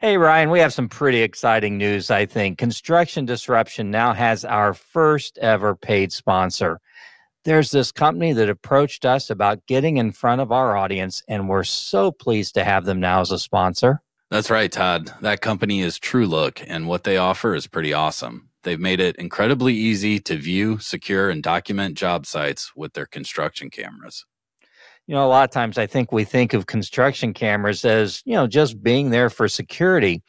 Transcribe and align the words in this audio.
Hey, 0.00 0.16
Ryan, 0.18 0.50
we 0.50 0.58
have 0.58 0.72
some 0.72 0.88
pretty 0.88 1.22
exciting 1.22 1.78
news, 1.78 2.10
I 2.10 2.26
think. 2.26 2.58
Construction 2.58 3.24
Disruption 3.24 3.92
now 3.92 4.12
has 4.12 4.44
our 4.44 4.74
first 4.74 5.38
ever 5.38 5.76
paid 5.76 6.12
sponsor. 6.12 6.80
There's 7.44 7.70
this 7.70 7.92
company 7.92 8.32
that 8.32 8.48
approached 8.48 9.06
us 9.06 9.30
about 9.30 9.64
getting 9.66 9.98
in 9.98 10.10
front 10.10 10.40
of 10.40 10.50
our 10.50 10.76
audience, 10.76 11.22
and 11.28 11.48
we're 11.48 11.62
so 11.62 12.10
pleased 12.10 12.54
to 12.54 12.64
have 12.64 12.86
them 12.86 12.98
now 12.98 13.20
as 13.20 13.30
a 13.30 13.38
sponsor. 13.38 14.02
That's 14.30 14.50
right, 14.50 14.70
Todd. 14.70 15.12
That 15.20 15.40
company 15.40 15.80
is 15.80 16.00
TrueLook, 16.00 16.64
and 16.66 16.88
what 16.88 17.04
they 17.04 17.16
offer 17.16 17.54
is 17.54 17.68
pretty 17.68 17.92
awesome. 17.92 18.48
They've 18.64 18.80
made 18.80 18.98
it 18.98 19.16
incredibly 19.16 19.74
easy 19.74 20.18
to 20.20 20.36
view, 20.36 20.78
secure, 20.80 21.30
and 21.30 21.42
document 21.42 21.96
job 21.96 22.26
sites 22.26 22.74
with 22.74 22.94
their 22.94 23.06
construction 23.06 23.70
cameras. 23.70 24.24
You 25.06 25.14
know, 25.14 25.26
a 25.26 25.28
lot 25.28 25.44
of 25.44 25.50
times 25.50 25.76
I 25.76 25.86
think 25.86 26.12
we 26.12 26.24
think 26.24 26.54
of 26.54 26.66
construction 26.66 27.34
cameras 27.34 27.84
as, 27.84 28.22
you 28.24 28.34
know, 28.34 28.46
just 28.46 28.82
being 28.82 29.10
there 29.10 29.28
for 29.28 29.48
security. 29.48 30.22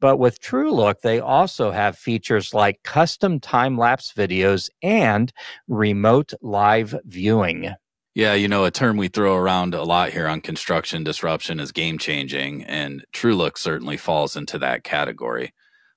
But 0.00 0.18
with 0.18 0.40
TrueLook, 0.40 1.00
they 1.02 1.20
also 1.20 1.70
have 1.72 1.98
features 1.98 2.54
like 2.54 2.82
custom 2.84 3.40
time 3.40 3.76
lapse 3.76 4.12
videos 4.12 4.70
and 4.82 5.32
remote 5.68 6.32
live 6.40 6.94
viewing. 7.04 7.74
Yeah, 8.14 8.34
you 8.34 8.48
know, 8.48 8.64
a 8.64 8.70
term 8.70 8.96
we 8.96 9.08
throw 9.08 9.36
around 9.36 9.74
a 9.74 9.84
lot 9.84 10.10
here 10.10 10.26
on 10.26 10.40
construction 10.40 11.04
disruption 11.04 11.60
is 11.60 11.70
game 11.70 11.98
changing, 11.98 12.64
and 12.64 13.04
TrueLook 13.12 13.56
certainly 13.56 13.96
falls 13.96 14.36
into 14.36 14.58
that 14.58 14.84
category 14.84 15.52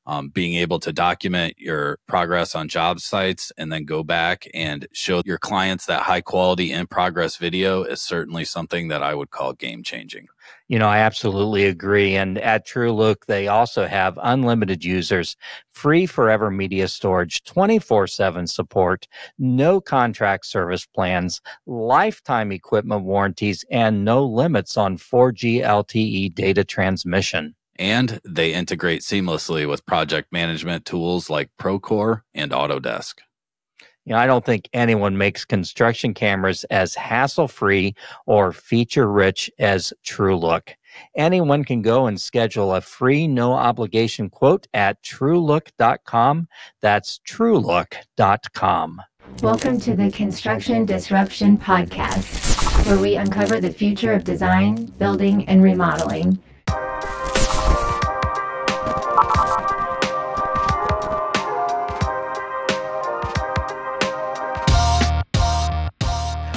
um, 0.06 0.30
being 0.30 0.56
able 0.56 0.80
to 0.80 0.92
document 0.92 1.56
your 1.58 1.98
progress 2.08 2.56
on 2.56 2.68
job 2.68 3.00
sites 3.00 3.52
and 3.58 3.72
then 3.72 3.86
go 3.86 4.04
back 4.04 4.48
and 4.54 4.88
show 4.92 5.22
your 5.26 5.38
clients 5.38 5.86
that 5.86 6.02
high 6.02 6.22
quality 6.22 6.72
in 6.72 6.88
progress 6.88 7.38
video 7.38 7.84
is 7.84 8.02
certainly 8.02 8.44
something 8.46 8.90
that 8.90 9.02
I 9.02 9.16
would 9.16 9.32
call 9.32 9.54
game 9.54 9.84
changing. 9.84 10.28
You 10.68 10.80
know, 10.80 10.88
I 10.88 11.00
absolutely 11.00 11.66
agree. 11.66 12.16
And 12.16 12.38
at 12.40 12.68
TrueLook, 12.68 13.26
they 13.28 13.48
also 13.48 13.86
have 13.86 14.20
unlimited 14.22 14.84
users, 14.84 15.38
free 15.72 16.06
forever 16.06 16.52
media 16.52 16.88
storage, 16.88 17.44
24 17.44 18.08
7 18.08 18.48
support, 18.48 19.08
no 19.38 19.80
contract 19.80 20.46
service 20.46 20.86
plans, 20.86 21.42
lifetime 21.66 22.52
equipment 22.52 23.04
warranties, 23.04 23.64
and 23.72 24.04
no 24.04 24.26
limits 24.26 24.76
on 24.76 24.98
4G 24.98 25.62
LTE 25.62 26.34
data 26.36 26.64
transmission 26.64 27.56
and 27.78 28.20
they 28.24 28.54
integrate 28.54 29.02
seamlessly 29.02 29.68
with 29.68 29.86
project 29.86 30.32
management 30.32 30.86
tools 30.86 31.30
like 31.30 31.50
Procore 31.60 32.22
and 32.34 32.52
Autodesk. 32.52 33.16
You 34.06 34.12
know, 34.12 34.20
I 34.20 34.28
don't 34.28 34.44
think 34.44 34.68
anyone 34.74 35.18
makes 35.18 35.46
construction 35.46 36.14
cameras 36.14 36.66
as 36.66 36.94
hassle 36.94 37.48
free 37.48 37.96
or 38.26 38.52
feature 38.52 39.10
rich 39.10 39.50
as 39.60 39.94
TrueLook. 40.06 40.70
Anyone 41.16 41.64
can 41.64 41.82
go 41.82 42.06
and 42.06 42.20
schedule 42.20 42.76
a 42.76 42.82
free, 42.82 43.28
no 43.28 43.54
obligation 43.54 44.30
quote 44.30 44.68
at 44.74 45.02
truelook.com. 45.04 46.50
That's 46.82 47.22
truelook.com. 47.26 49.02
Welcome 49.42 49.80
to 49.80 49.96
the 49.96 50.12
Construction 50.12 50.86
Disruption 50.86 51.58
Podcast, 51.58 52.86
where 52.86 53.00
we 53.00 53.16
uncover 53.16 53.62
the 53.62 53.72
future 53.72 54.12
of 54.12 54.26
design, 54.26 54.86
building, 54.98 55.48
and 55.48 55.64
remodeling 55.64 56.38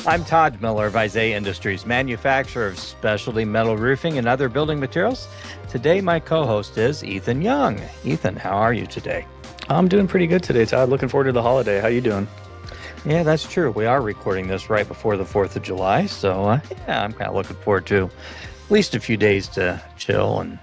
I'm 0.06 0.24
Todd 0.24 0.62
Miller 0.62 0.86
of 0.86 0.94
Isaiah 0.94 1.36
Industries, 1.36 1.84
manufacturer 1.84 2.68
of 2.68 2.78
specialty 2.78 3.44
metal 3.44 3.76
roofing 3.76 4.18
and 4.18 4.28
other 4.28 4.48
building 4.48 4.78
materials. 4.78 5.26
Today, 5.68 6.00
my 6.00 6.20
co 6.20 6.46
host 6.46 6.78
is 6.78 7.02
Ethan 7.02 7.42
Young. 7.42 7.80
Ethan, 8.04 8.36
how 8.36 8.56
are 8.56 8.72
you 8.72 8.86
today? 8.86 9.26
I'm 9.68 9.88
doing 9.88 10.06
pretty 10.06 10.28
good 10.28 10.44
today, 10.44 10.64
Todd. 10.64 10.90
Looking 10.90 11.08
forward 11.08 11.24
to 11.24 11.32
the 11.32 11.42
holiday. 11.42 11.80
How 11.80 11.88
you 11.88 12.00
doing? 12.00 12.28
Yeah, 13.04 13.24
that's 13.24 13.48
true. 13.48 13.72
We 13.72 13.86
are 13.86 14.00
recording 14.00 14.46
this 14.46 14.70
right 14.70 14.86
before 14.86 15.16
the 15.16 15.24
4th 15.24 15.56
of 15.56 15.64
July. 15.64 16.06
So, 16.06 16.44
uh, 16.44 16.60
yeah, 16.86 17.02
I'm 17.02 17.12
kind 17.12 17.28
of 17.28 17.34
looking 17.34 17.56
forward 17.56 17.86
to 17.86 18.04
at 18.04 18.70
least 18.70 18.94
a 18.94 19.00
few 19.00 19.16
days 19.16 19.48
to 19.48 19.82
chill 19.98 20.38
and 20.38 20.56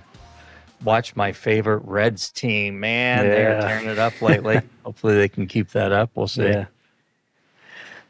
watch 0.85 1.17
my 1.17 1.33
favorite 1.33 1.81
Reds 1.83 2.29
team. 2.29 2.79
Man, 2.79 3.25
yeah. 3.25 3.29
they're 3.29 3.61
tearing 3.61 3.87
it 3.89 3.99
up 3.99 4.21
lately. 4.21 4.61
Hopefully, 4.85 5.15
they 5.15 5.27
can 5.27 5.47
keep 5.47 5.71
that 5.71 5.91
up. 5.91 6.11
We'll 6.15 6.29
see. 6.29 6.43
Yeah. 6.43 6.67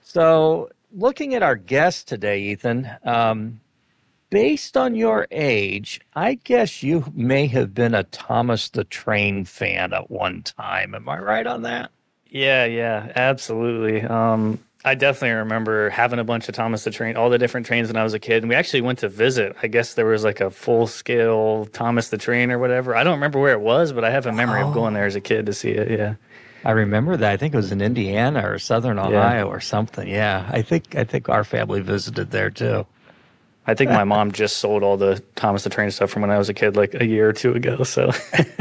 So, 0.03 0.69
looking 0.94 1.36
at 1.36 1.44
our 1.44 1.56
guest 1.56 2.08
today, 2.08 2.42
Ethan, 2.42 2.90
um, 3.04 3.59
based 4.30 4.78
on 4.78 4.96
your 4.96 5.28
age, 5.31 6.02
I 6.16 6.36
guess 6.36 6.84
you 6.84 7.06
may 7.14 7.48
have 7.48 7.74
been 7.74 7.94
a 7.94 8.04
Thomas 8.04 8.70
the 8.70 8.84
Train 8.84 9.46
fan 9.46 9.94
at 9.94 10.09
one 10.09 10.44
time. 10.44 10.96
Am 10.96 11.08
I 11.09 11.20
right 11.20 11.46
on 11.46 11.64
that? 11.64 11.92
Yeah, 12.30 12.66
yeah, 12.66 13.12
absolutely. 13.16 14.02
Um, 14.02 14.59
I 14.86 14.96
definitely 14.96 15.36
remember 15.38 15.90
having 15.92 16.20
a 16.20 16.24
bunch 16.24 16.50
of 16.50 16.56
Thomas 16.56 16.84
the 16.84 16.92
Train, 16.92 17.16
all 17.16 17.30
the 17.30 17.38
different 17.38 17.68
trains 17.68 17.88
when 17.88 17.96
I 17.96 18.04
was 18.04 18.14
a 18.14 18.20
kid. 18.20 18.44
And 18.44 18.50
we 18.50 18.56
actually 18.56 18.81
went 18.81 19.00
to 19.00 19.10
visit. 19.10 19.56
I 19.62 19.68
guess 19.68 19.94
there 19.94 20.06
was 20.06 20.24
like 20.24 20.42
a 20.42 20.50
full 20.50 20.88
scale 20.88 21.68
Thomas 21.68 22.10
the 22.10 22.18
Train 22.18 22.52
or 22.52 22.60
whatever. 22.60 22.96
I 22.96 23.04
don't 23.04 23.14
remember 23.14 23.40
where 23.40 23.54
it 23.54 23.62
was, 23.62 23.94
but 23.94 24.04
I 24.04 24.10
have 24.10 24.25
a 24.25 24.34
memory 24.34 24.62
oh. 24.62 24.70
of 24.70 24.74
going 24.74 24.94
there 24.94 25.06
as 25.06 25.16
a 25.16 25.22
kid 25.22 25.46
to 25.46 25.54
see 25.54 25.72
it. 25.72 25.92
Yeah. 25.92 26.16
I 26.66 26.72
remember 26.72 27.18
that. 27.18 27.31
I 27.31 27.38
think 27.38 27.53
it 27.53 27.57
was 27.57 27.72
in 27.72 27.81
Indiana 27.81 28.50
or 28.50 28.59
Southern 28.59 28.97
Ohio 29.00 29.46
yeah. 29.46 29.51
or 29.51 29.59
something. 29.59 30.07
Yeah, 30.07 30.50
I 30.51 30.62
think 30.62 30.96
I 30.96 31.03
think 31.03 31.29
our 31.29 31.44
family 31.44 31.81
visited 31.81 32.31
there 32.31 32.50
too. 32.50 32.85
I 33.66 33.74
think 33.75 33.91
my 33.91 34.03
mom 34.03 34.34
just 34.34 34.57
sold 34.57 34.84
all 34.84 34.97
the 34.97 35.24
Thomas 35.35 35.63
the 35.63 35.69
Train 35.69 35.90
stuff 35.90 36.09
from 36.09 36.22
when 36.22 36.31
I 36.31 36.38
was 36.38 36.50
a 36.50 36.53
kid, 36.53 36.75
like 36.75 36.94
a 36.96 37.06
year 37.06 37.29
or 37.29 37.34
two 37.34 37.53
ago. 37.53 37.84
So, 37.84 38.12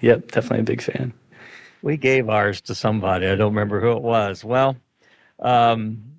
yep, 0.00 0.32
definitely 0.32 0.60
a 0.60 0.64
big 0.64 0.82
fan. 0.82 1.12
We 1.80 1.96
gave 1.96 2.28
ours 2.28 2.60
to 2.62 2.74
somebody. 2.74 3.26
I 3.26 3.36
don't 3.36 3.54
remember 3.54 3.80
who 3.80 3.92
it 3.92 4.02
was. 4.02 4.44
Well, 4.44 4.76
um, 5.38 6.09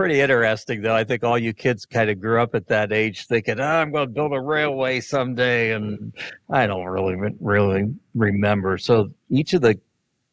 pretty 0.00 0.18
interesting 0.18 0.80
though. 0.80 0.94
I 0.94 1.04
think 1.04 1.22
all 1.24 1.36
you 1.36 1.52
kids 1.52 1.84
kind 1.84 2.08
of 2.08 2.18
grew 2.18 2.40
up 2.40 2.54
at 2.54 2.68
that 2.68 2.90
age 2.90 3.26
thinking, 3.26 3.60
oh, 3.60 3.64
"I'm 3.64 3.92
going 3.92 4.08
to 4.08 4.14
build 4.14 4.32
a 4.32 4.40
railway 4.40 4.98
someday," 5.00 5.72
and 5.72 6.14
I 6.48 6.66
don't 6.66 6.86
really 6.86 7.16
really 7.38 7.94
remember. 8.14 8.78
So 8.78 9.12
each 9.28 9.52
of 9.52 9.60
the 9.60 9.78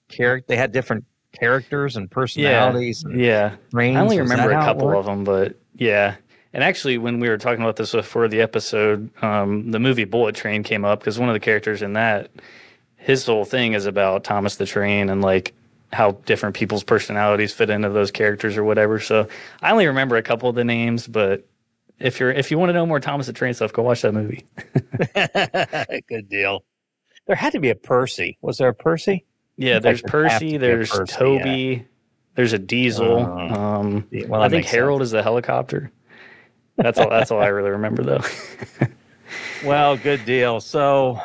character 0.07 0.45
they 0.47 0.55
had 0.55 0.71
different 0.71 1.03
characters 1.37 1.97
and 1.97 2.09
personalities. 2.09 3.03
Yeah, 3.05 3.11
and 3.11 3.21
yeah. 3.21 3.57
I 3.97 4.01
only 4.01 4.19
remember 4.19 4.51
a 4.51 4.63
couple 4.63 4.97
of 4.97 5.05
them, 5.05 5.25
but 5.25 5.59
yeah. 5.75 6.15
And 6.53 6.63
actually, 6.63 6.97
when 6.97 7.19
we 7.19 7.27
were 7.27 7.37
talking 7.37 7.61
about 7.61 7.75
this 7.75 7.91
before 7.91 8.29
the 8.29 8.39
episode, 8.39 9.11
um, 9.21 9.71
the 9.71 9.79
movie 9.79 10.05
Bullet 10.05 10.33
Train 10.33 10.63
came 10.63 10.85
up 10.85 10.99
because 10.99 11.19
one 11.19 11.27
of 11.27 11.33
the 11.33 11.41
characters 11.41 11.81
in 11.81 11.91
that, 11.91 12.31
his 12.95 13.25
whole 13.25 13.43
thing 13.43 13.73
is 13.73 13.85
about 13.85 14.23
Thomas 14.23 14.55
the 14.55 14.65
Train 14.65 15.09
and 15.09 15.21
like 15.21 15.53
how 15.93 16.11
different 16.25 16.55
people's 16.55 16.83
personalities 16.83 17.53
fit 17.53 17.69
into 17.69 17.89
those 17.89 18.11
characters 18.11 18.57
or 18.57 18.63
whatever. 18.63 18.99
So 18.99 19.27
I 19.61 19.71
only 19.71 19.87
remember 19.87 20.17
a 20.17 20.23
couple 20.23 20.49
of 20.49 20.55
the 20.55 20.63
names, 20.63 21.07
but 21.07 21.47
if 21.99 22.19
you're 22.19 22.31
if 22.31 22.51
you 22.51 22.59
want 22.59 22.69
to 22.69 22.73
know 22.73 22.85
more 22.85 22.99
Thomas 22.99 23.27
the 23.27 23.33
Train 23.33 23.53
stuff, 23.53 23.73
go 23.73 23.83
watch 23.83 24.01
that 24.01 24.13
movie. 24.13 24.45
Good 26.07 26.29
deal. 26.29 26.63
There 27.25 27.35
had 27.35 27.53
to 27.53 27.59
be 27.59 27.69
a 27.69 27.75
Percy. 27.75 28.37
Was 28.41 28.57
there 28.57 28.69
a 28.69 28.73
Percy? 28.73 29.25
Yeah, 29.57 29.79
there's 29.79 30.01
Percy. 30.01 30.57
There's 30.57 30.89
Percy, 30.89 31.13
Toby. 31.13 31.49
Yeah. 31.49 31.83
There's 32.35 32.53
a 32.53 32.59
Diesel. 32.59 33.25
Uh, 33.25 33.57
um, 33.57 34.07
well, 34.27 34.41
I 34.41 34.49
think 34.49 34.65
Harold 34.65 35.01
sense. 35.01 35.07
is 35.07 35.11
the 35.11 35.23
helicopter. 35.23 35.91
That's 36.75 36.99
all. 36.99 37.09
That's 37.09 37.31
all 37.31 37.41
I 37.41 37.47
really 37.47 37.71
remember, 37.71 38.03
though. 38.03 38.87
well, 39.65 39.97
good 39.97 40.23
deal. 40.25 40.59
So, 40.59 41.19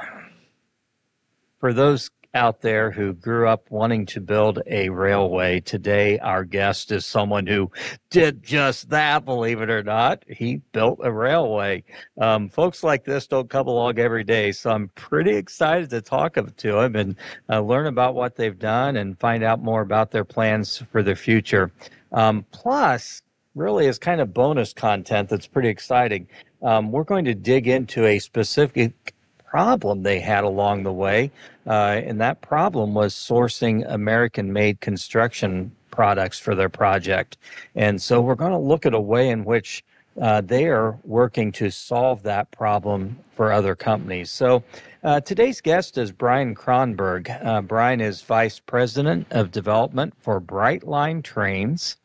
for 1.61 1.75
those 1.75 2.11
out 2.35 2.61
there 2.63 2.91
who 2.91 3.13
grew 3.13 3.47
up 3.47 3.71
wanting 3.71 4.07
to 4.07 4.21
build 4.21 4.61
a 4.67 4.89
railway. 4.89 5.61
Today, 5.61 6.19
our 6.21 6.45
guest 6.45 6.91
is 6.91 7.05
someone 7.05 7.47
who 7.47 7.71
did 8.11 8.43
just 8.43 8.89
that, 8.91 9.25
believe 9.25 9.61
it 9.61 9.71
or 9.71 9.83
not. 9.83 10.25
He 10.29 10.57
built 10.73 11.01
a 11.03 11.13
railway. 11.13 11.85
Um, 12.19 12.49
folks 12.49 12.83
like 12.83 13.05
this 13.05 13.27
don't 13.27 13.51
come 13.51 13.67
along 13.67 13.99
every 13.99 14.25
day, 14.25 14.53
so 14.53 14.71
I'm 14.71 14.89
pretty 14.95 15.37
excited 15.37 15.91
to 15.91 16.01
talk 16.01 16.35
to 16.35 16.79
him 16.79 16.97
and 16.97 17.17
uh, 17.51 17.61
learn 17.61 17.87
about 17.87 18.15
what 18.15 18.37
they've 18.37 18.59
done 18.59 18.97
and 18.97 19.19
find 19.21 19.45
out 19.45 19.63
more 19.63 19.83
about 19.83 20.11
their 20.11 20.25
plans 20.25 20.83
for 20.91 21.03
the 21.03 21.15
future. 21.15 21.71
Um, 22.13 22.47
plus, 22.51 23.23
really 23.55 23.87
is 23.87 23.99
kind 23.99 24.21
of 24.21 24.33
bonus 24.33 24.73
content 24.73 25.29
that's 25.29 25.47
pretty 25.47 25.69
exciting. 25.69 26.27
Um, 26.63 26.91
we're 26.91 27.05
going 27.05 27.25
to 27.27 27.35
dig 27.35 27.69
into 27.69 28.07
a 28.07 28.19
specific 28.19 29.15
problem 29.53 30.03
they 30.03 30.19
had 30.19 30.45
along 30.45 30.83
the 30.83 30.93
way. 30.93 31.31
Uh, 31.67 32.01
and 32.07 32.19
that 32.19 32.41
problem 32.41 32.95
was 32.95 33.15
sourcing 33.15 33.85
American 33.87 34.51
made 34.51 34.81
construction 34.81 35.71
products 35.91 36.39
for 36.39 36.55
their 36.55 36.71
project. 36.71 37.37
And 37.75 38.01
so 38.01 38.23
we're 38.23 38.35
going 38.35 38.53
to 38.53 38.57
look 38.73 38.87
at 38.87 38.95
a 38.95 39.01
way 39.01 39.29
in 39.29 39.45
which 39.45 39.85
uh, 40.19 40.41
they 40.41 40.69
are 40.69 40.99
working 41.05 41.53
to 41.53 41.71
solve 41.71 42.23
that 42.23 42.51
problem 42.51 43.19
for 43.37 43.53
other 43.53 43.75
companies. 43.75 44.31
So 44.31 44.65
uh, 45.05 45.21
today's 45.21 45.61
guest 45.61 45.99
is 45.99 46.13
Brian 46.13 46.55
Kronberg. 46.55 47.29
Uh, 47.45 47.61
Brian 47.61 48.01
is 48.01 48.23
Vice 48.23 48.59
President 48.59 49.27
of 49.33 49.51
Development 49.51 50.15
for 50.19 50.41
Brightline 50.41 51.23
Trains, 51.23 51.99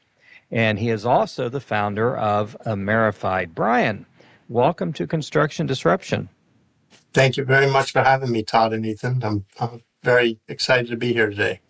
and 0.51 0.77
he 0.77 0.89
is 0.89 1.05
also 1.05 1.47
the 1.47 1.61
founder 1.61 2.17
of 2.17 2.57
Amerified. 2.65 3.55
Brian, 3.55 4.05
welcome 4.49 4.91
to 4.91 5.07
Construction 5.07 5.65
Disruption. 5.65 6.27
Thank 7.13 7.37
you 7.37 7.45
very 7.45 7.67
much 7.69 7.91
for 7.91 8.03
having 8.03 8.31
me, 8.31 8.43
Todd 8.43 8.73
and 8.73 8.85
Ethan. 8.85 9.23
I'm, 9.23 9.45
I'm 9.59 9.83
very 10.03 10.39
excited 10.47 10.89
to 10.91 10.97
be 10.97 11.13
here 11.13 11.29
today. 11.29 11.61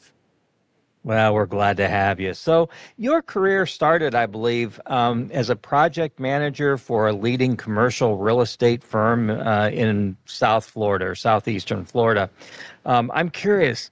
Well, 1.04 1.34
we're 1.34 1.48
glad 1.48 1.78
to 1.78 1.90
have 1.90 2.20
you. 2.20 2.34
So, 2.34 2.70
your 2.98 3.22
career 3.22 3.66
started, 3.66 4.16
I 4.16 4.28
believe, 4.28 4.80
um, 4.88 5.32
as 5.34 5.50
a 5.50 5.56
project 5.56 6.20
manager 6.20 6.78
for 6.78 7.08
a 7.08 7.14
leading 7.14 7.58
commercial 7.58 8.18
real 8.18 8.42
estate 8.42 8.84
firm 8.84 9.30
uh, 9.32 9.70
in 9.70 10.18
South 10.26 10.66
Florida 10.66 11.06
or 11.08 11.16
southeastern 11.16 11.86
Florida. 11.86 12.30
Um, 12.86 13.10
I'm 13.16 13.30
curious, 13.30 13.90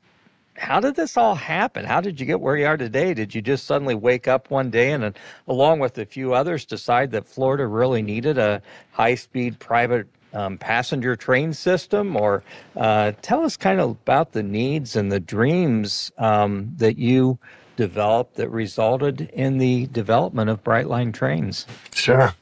how 0.57 0.81
did 0.81 0.95
this 0.95 1.17
all 1.17 1.35
happen? 1.35 1.85
How 1.85 2.01
did 2.01 2.19
you 2.19 2.25
get 2.25 2.41
where 2.41 2.57
you 2.57 2.65
are 2.67 2.77
today? 2.77 3.13
Did 3.13 3.33
you 3.33 3.41
just 3.41 3.65
suddenly 3.65 3.95
wake 3.95 4.27
up 4.27 4.51
one 4.51 4.69
day 4.69 4.91
and, 4.91 5.03
uh, 5.05 5.11
along 5.47 5.79
with 5.79 5.97
a 5.97 6.05
few 6.05 6.33
others, 6.33 6.65
decide 6.65 7.11
that 7.11 7.27
Florida 7.27 7.65
really 7.67 8.01
needed 8.01 8.37
a 8.37 8.61
high 8.91 9.15
speed 9.15 9.59
private 9.59 10.07
um, 10.35 10.57
passenger 10.57 11.15
train 11.15 11.53
system? 11.53 12.15
Or 12.15 12.43
uh, 12.75 13.13
tell 13.21 13.43
us 13.43 13.57
kind 13.57 13.79
of 13.79 13.91
about 13.91 14.33
the 14.33 14.43
needs 14.43 14.95
and 14.95 15.11
the 15.11 15.19
dreams 15.19 16.11
um, 16.17 16.73
that 16.77 16.97
you 16.97 17.39
developed 17.75 18.35
that 18.35 18.49
resulted 18.49 19.29
in 19.33 19.57
the 19.57 19.87
development 19.87 20.49
of 20.49 20.63
Brightline 20.63 21.13
trains. 21.13 21.65
Sure. 21.93 22.33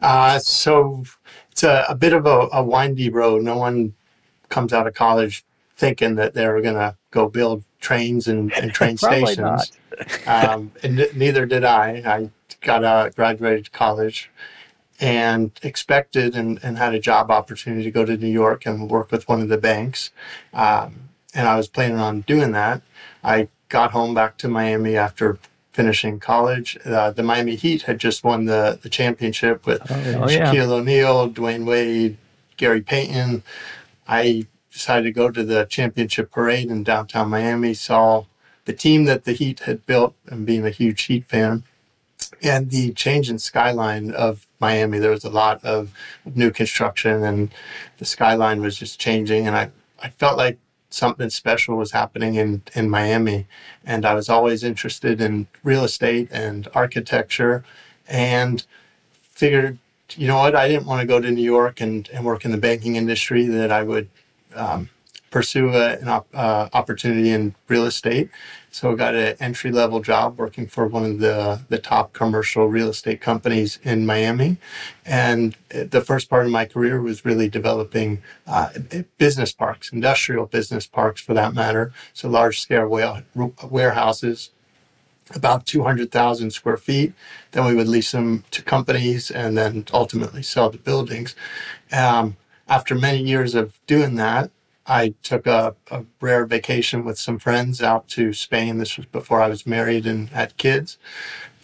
Uh, 0.00 0.38
so 0.38 1.04
it's 1.50 1.62
a, 1.62 1.84
a 1.88 1.94
bit 1.94 2.12
of 2.12 2.26
a, 2.26 2.48
a 2.52 2.62
windy 2.62 3.10
road. 3.10 3.42
No 3.42 3.56
one 3.56 3.94
comes 4.48 4.72
out 4.72 4.86
of 4.86 4.94
college 4.94 5.44
thinking 5.76 6.14
that 6.16 6.34
they're 6.34 6.60
going 6.60 6.74
to 6.74 6.96
go 7.10 7.28
build 7.28 7.64
trains 7.80 8.28
and, 8.28 8.52
and 8.54 8.72
train 8.74 8.96
stations. 8.96 9.72
um, 10.26 10.70
and 10.82 11.00
n- 11.00 11.08
neither 11.14 11.46
did 11.46 11.64
I. 11.64 12.02
I 12.04 12.30
got 12.60 12.84
out, 12.84 13.14
graduated 13.16 13.72
college, 13.72 14.30
and 15.00 15.50
expected 15.62 16.36
and, 16.36 16.60
and 16.62 16.76
had 16.76 16.94
a 16.94 17.00
job 17.00 17.30
opportunity 17.30 17.82
to 17.84 17.90
go 17.90 18.04
to 18.04 18.16
New 18.16 18.28
York 18.28 18.66
and 18.66 18.90
work 18.90 19.10
with 19.10 19.26
one 19.28 19.40
of 19.40 19.48
the 19.48 19.56
banks. 19.58 20.10
Um, 20.52 21.08
and 21.34 21.48
I 21.48 21.56
was 21.56 21.68
planning 21.68 21.98
on 21.98 22.20
doing 22.22 22.52
that. 22.52 22.82
I 23.24 23.48
got 23.68 23.92
home 23.92 24.14
back 24.14 24.36
to 24.38 24.48
Miami 24.48 24.96
after 24.96 25.38
finishing 25.72 26.20
college. 26.20 26.76
Uh, 26.84 27.10
the 27.12 27.22
Miami 27.22 27.54
Heat 27.56 27.82
had 27.82 27.98
just 27.98 28.24
won 28.24 28.44
the, 28.44 28.78
the 28.82 28.88
championship 28.88 29.64
with 29.66 29.80
Oh, 29.90 30.28
yeah. 30.28 30.52
Shaquille 30.52 30.70
O'Neal, 30.70 31.30
Dwyane 31.30 31.64
Wade, 31.64 32.18
Gary 32.56 32.82
Payton. 32.82 33.42
I 34.06 34.46
decided 34.72 35.04
to 35.04 35.12
go 35.12 35.30
to 35.30 35.44
the 35.44 35.64
championship 35.64 36.30
parade 36.30 36.68
in 36.70 36.82
downtown 36.82 37.30
Miami, 37.30 37.72
saw 37.74 38.24
the 38.66 38.72
team 38.72 39.04
that 39.04 39.24
the 39.24 39.32
Heat 39.32 39.60
had 39.60 39.86
built, 39.86 40.14
and 40.26 40.44
being 40.44 40.66
a 40.66 40.70
huge 40.70 41.02
Heat 41.04 41.24
fan, 41.24 41.62
and 42.42 42.70
the 42.70 42.92
change 42.92 43.30
in 43.30 43.38
skyline 43.38 44.10
of 44.10 44.46
Miami. 44.60 44.98
There 44.98 45.10
was 45.10 45.24
a 45.24 45.30
lot 45.30 45.64
of 45.64 45.92
new 46.34 46.50
construction, 46.50 47.24
and 47.24 47.50
the 47.98 48.04
skyline 48.04 48.60
was 48.60 48.76
just 48.76 49.00
changing. 49.00 49.46
And 49.46 49.56
I, 49.56 49.70
I 50.02 50.10
felt 50.10 50.36
like 50.36 50.58
something 50.90 51.30
special 51.30 51.76
was 51.76 51.92
happening 51.92 52.34
in, 52.34 52.62
in 52.74 52.90
Miami. 52.90 53.46
And 53.84 54.04
I 54.04 54.14
was 54.14 54.28
always 54.28 54.64
interested 54.64 55.20
in 55.20 55.46
real 55.62 55.84
estate 55.84 56.28
and 56.30 56.68
architecture, 56.74 57.64
and 58.08 58.64
figured, 59.20 59.78
you 60.16 60.26
know 60.26 60.38
what, 60.38 60.56
I 60.56 60.68
didn't 60.68 60.86
want 60.86 61.00
to 61.00 61.06
go 61.06 61.20
to 61.20 61.30
New 61.30 61.42
York 61.42 61.80
and, 61.80 62.08
and 62.12 62.24
work 62.24 62.44
in 62.44 62.50
the 62.50 62.58
banking 62.58 62.96
industry, 62.96 63.46
that 63.46 63.70
I 63.70 63.82
would 63.82 64.08
um, 64.54 64.90
pursue 65.30 65.68
a, 65.70 65.92
an 65.92 66.08
op- 66.08 66.34
uh, 66.34 66.68
opportunity 66.72 67.30
in 67.30 67.54
real 67.68 67.86
estate. 67.86 68.30
So 68.72 68.92
I 68.92 68.94
got 68.94 69.14
an 69.16 69.36
entry 69.40 69.72
level 69.72 70.00
job 70.00 70.38
working 70.38 70.68
for 70.68 70.86
one 70.86 71.04
of 71.04 71.18
the, 71.18 71.60
the 71.68 71.78
top 71.78 72.12
commercial 72.12 72.68
real 72.68 72.88
estate 72.88 73.20
companies 73.20 73.80
in 73.82 74.06
Miami. 74.06 74.58
And 75.04 75.56
uh, 75.74 75.84
the 75.90 76.00
first 76.00 76.30
part 76.30 76.46
of 76.46 76.52
my 76.52 76.66
career 76.66 77.02
was 77.02 77.24
really 77.24 77.48
developing 77.48 78.22
uh, 78.46 78.70
business 79.18 79.52
parks, 79.52 79.92
industrial 79.92 80.46
business 80.46 80.86
parks 80.86 81.20
for 81.20 81.34
that 81.34 81.52
matter. 81.52 81.92
So 82.14 82.28
large 82.28 82.60
scale 82.60 82.88
warehouses, 83.68 84.50
about 85.34 85.66
200,000 85.66 86.52
square 86.52 86.76
feet. 86.76 87.12
Then 87.50 87.66
we 87.66 87.74
would 87.74 87.88
lease 87.88 88.12
them 88.12 88.44
to 88.52 88.62
companies 88.62 89.32
and 89.32 89.58
then 89.58 89.84
ultimately 89.92 90.44
sell 90.44 90.70
the 90.70 90.78
buildings. 90.78 91.34
Um, 91.90 92.36
after 92.68 92.94
many 92.94 93.20
years 93.20 93.56
of 93.56 93.78
doing 93.88 94.14
that, 94.14 94.50
I 94.90 95.14
took 95.22 95.46
a, 95.46 95.76
a 95.92 96.04
rare 96.20 96.44
vacation 96.44 97.04
with 97.04 97.16
some 97.16 97.38
friends 97.38 97.80
out 97.80 98.08
to 98.08 98.32
Spain. 98.32 98.78
This 98.78 98.96
was 98.96 99.06
before 99.06 99.40
I 99.40 99.46
was 99.46 99.64
married 99.64 100.04
and 100.04 100.30
had 100.30 100.56
kids. 100.56 100.98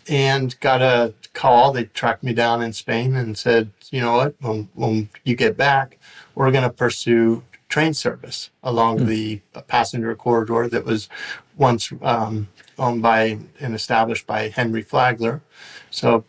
And 0.09 0.59
got 0.61 0.81
a 0.81 1.13
call. 1.33 1.73
They 1.73 1.87
tracked 1.87 2.23
me 2.23 2.33
down 2.33 2.63
in 2.63 2.73
Spain 2.73 3.17
and 3.17 3.37
said, 3.37 3.73
you 3.91 4.01
know 4.01 4.17
what, 4.17 4.37
when, 4.41 4.69
when 4.75 5.09
you 5.25 5.35
get 5.35 5.57
back, 5.57 5.99
we're 6.37 6.53
going 6.53 6.63
to 6.63 6.71
pursue 6.71 7.43
train 7.69 7.95
service 7.95 8.51
along 8.63 9.07
the 9.07 9.41
passenger 9.67 10.15
corridor 10.15 10.69
that 10.69 10.85
was 10.85 11.09
once 11.57 11.93
um, 12.03 12.47
owned 12.79 13.03
by 13.03 13.39
and 13.59 13.75
established 13.75 14.25
by 14.25 14.51
Henry 14.51 14.83
Flagler. 14.83 15.43
So 15.91 16.25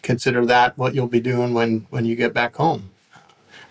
consider 0.00 0.46
that 0.46 0.78
what 0.78 0.94
you'll 0.94 1.08
be 1.08 1.20
doing 1.20 1.52
when, 1.52 1.86
when 1.90 2.06
you 2.06 2.16
get 2.16 2.32
back 2.32 2.56
home. 2.56 2.91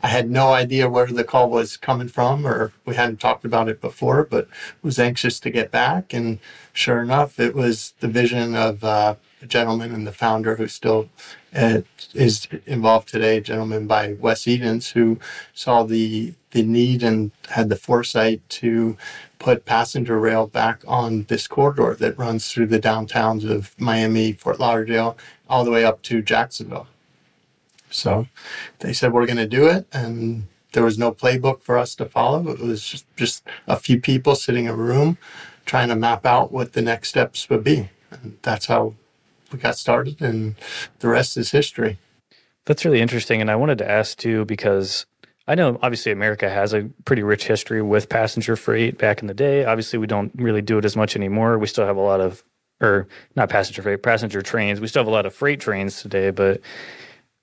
I 0.04 0.08
had 0.08 0.32
no 0.32 0.54
idea 0.54 0.90
where 0.90 1.06
the 1.06 1.24
call 1.24 1.50
was 1.50 1.78
coming 1.78 2.08
from, 2.08 2.46
or 2.48 2.74
we 2.86 2.96
hadn't 2.96 3.20
talked 3.20 3.46
about 3.46 3.70
it 3.70 3.80
before, 3.80 4.24
but 4.24 4.48
was 4.82 4.98
anxious 4.98 5.40
to 5.42 5.50
get 5.50 5.70
back. 5.70 6.14
And 6.14 6.40
sure 6.74 7.02
enough, 7.02 7.40
it 7.40 7.54
was 7.54 7.94
the 8.00 8.08
vision 8.08 8.56
of 8.56 8.84
uh, 8.84 9.16
a 9.42 9.46
gentleman 9.46 9.94
and 9.94 10.08
the 10.08 10.12
founder 10.12 10.56
who 10.56 10.68
still 10.68 11.10
uh, 11.54 11.82
is 12.14 12.48
involved 12.66 13.10
today, 13.10 13.38
a 13.38 13.42
gentleman 13.42 13.88
by 13.88 14.14
Wes 14.14 14.48
Edens, 14.48 14.92
who 14.92 15.20
saw 15.54 15.84
the 15.84 16.34
the 16.52 16.64
need 16.64 17.02
and 17.02 17.32
had 17.50 17.70
the 17.70 17.78
foresight 17.78 18.42
to 18.50 18.98
put 19.40 19.66
passenger 19.66 20.20
rail 20.20 20.48
back 20.48 20.84
on 20.86 21.24
this 21.30 21.48
corridor 21.48 21.96
that 21.98 22.18
runs 22.18 22.52
through 22.52 22.68
the 22.68 22.80
downtowns 22.80 23.50
of 23.50 23.74
Miami, 23.80 24.34
Fort 24.34 24.60
Lauderdale, 24.60 25.18
all 25.50 25.64
the 25.64 25.72
way 25.72 25.86
up 25.86 26.02
to 26.04 26.22
Jacksonville. 26.22 26.88
So 27.92 28.28
they 28.80 28.94
said 28.94 29.14
we're 29.14 29.26
going 29.26 29.38
to 29.38 29.48
do 29.48 29.68
it, 29.68 29.86
and 29.94 30.48
there 30.74 30.84
was 30.84 30.98
no 30.98 31.12
playbook 31.12 31.62
for 31.62 31.78
us 31.78 31.96
to 31.96 32.06
follow. 32.06 32.50
It 32.50 32.60
was 32.60 32.84
just, 32.84 33.06
just 33.16 33.44
a 33.68 33.76
few 33.76 34.00
people 34.00 34.36
sitting 34.36 34.66
in 34.66 34.72
a 34.72 34.76
room 34.76 35.18
trying 35.66 35.90
to 35.90 35.96
map 35.96 36.26
out 36.26 36.52
what 36.52 36.74
the 36.74 36.82
next 36.82 37.10
steps 37.10 37.50
would 37.50 37.64
be. 37.64 37.90
And 38.10 38.38
that's 38.42 38.66
how 38.66 38.96
we 39.52 39.60
got 39.60 39.78
started, 39.78 40.22
and 40.22 40.56
the 41.00 41.10
rest 41.10 41.38
is 41.38 41.52
history. 41.52 41.98
That's 42.66 42.86
really 42.86 43.02
interesting. 43.02 43.42
And 43.42 43.52
I 43.52 43.56
wanted 43.56 43.78
to 43.80 43.90
ask 43.90 44.18
too, 44.18 44.46
because 44.46 45.06
I 45.48 45.56
know 45.56 45.80
obviously 45.82 46.12
America 46.12 46.50
has 46.50 46.74
a 46.74 46.90
pretty 47.06 47.24
rich 47.24 47.46
history 47.48 47.82
with 47.82 48.08
passenger 48.08 48.56
freight 48.56 48.98
back 48.98 49.22
in 49.22 49.28
the 49.28 49.34
day. 49.34 49.66
Obviously, 49.66 50.00
we 50.00 50.08
don't 50.08 50.32
really 50.36 50.62
do 50.62 50.78
it 50.78 50.86
as 50.86 50.96
much 50.96 51.16
anymore. 51.16 51.58
We 51.58 51.68
still 51.68 51.86
have 51.86 51.98
a 51.98 52.02
lot 52.02 52.22
of, 52.22 52.44
or 52.80 53.08
not 53.36 53.50
passenger 53.50 53.82
freight, 53.82 54.04
passenger 54.04 54.42
trains. 54.42 54.80
We 54.80 54.88
still 54.88 55.02
have 55.02 55.08
a 55.08 55.12
lot 55.12 55.26
of 55.26 55.34
freight 55.34 55.60
trains 55.60 56.02
today. 56.02 56.30
But 56.30 56.62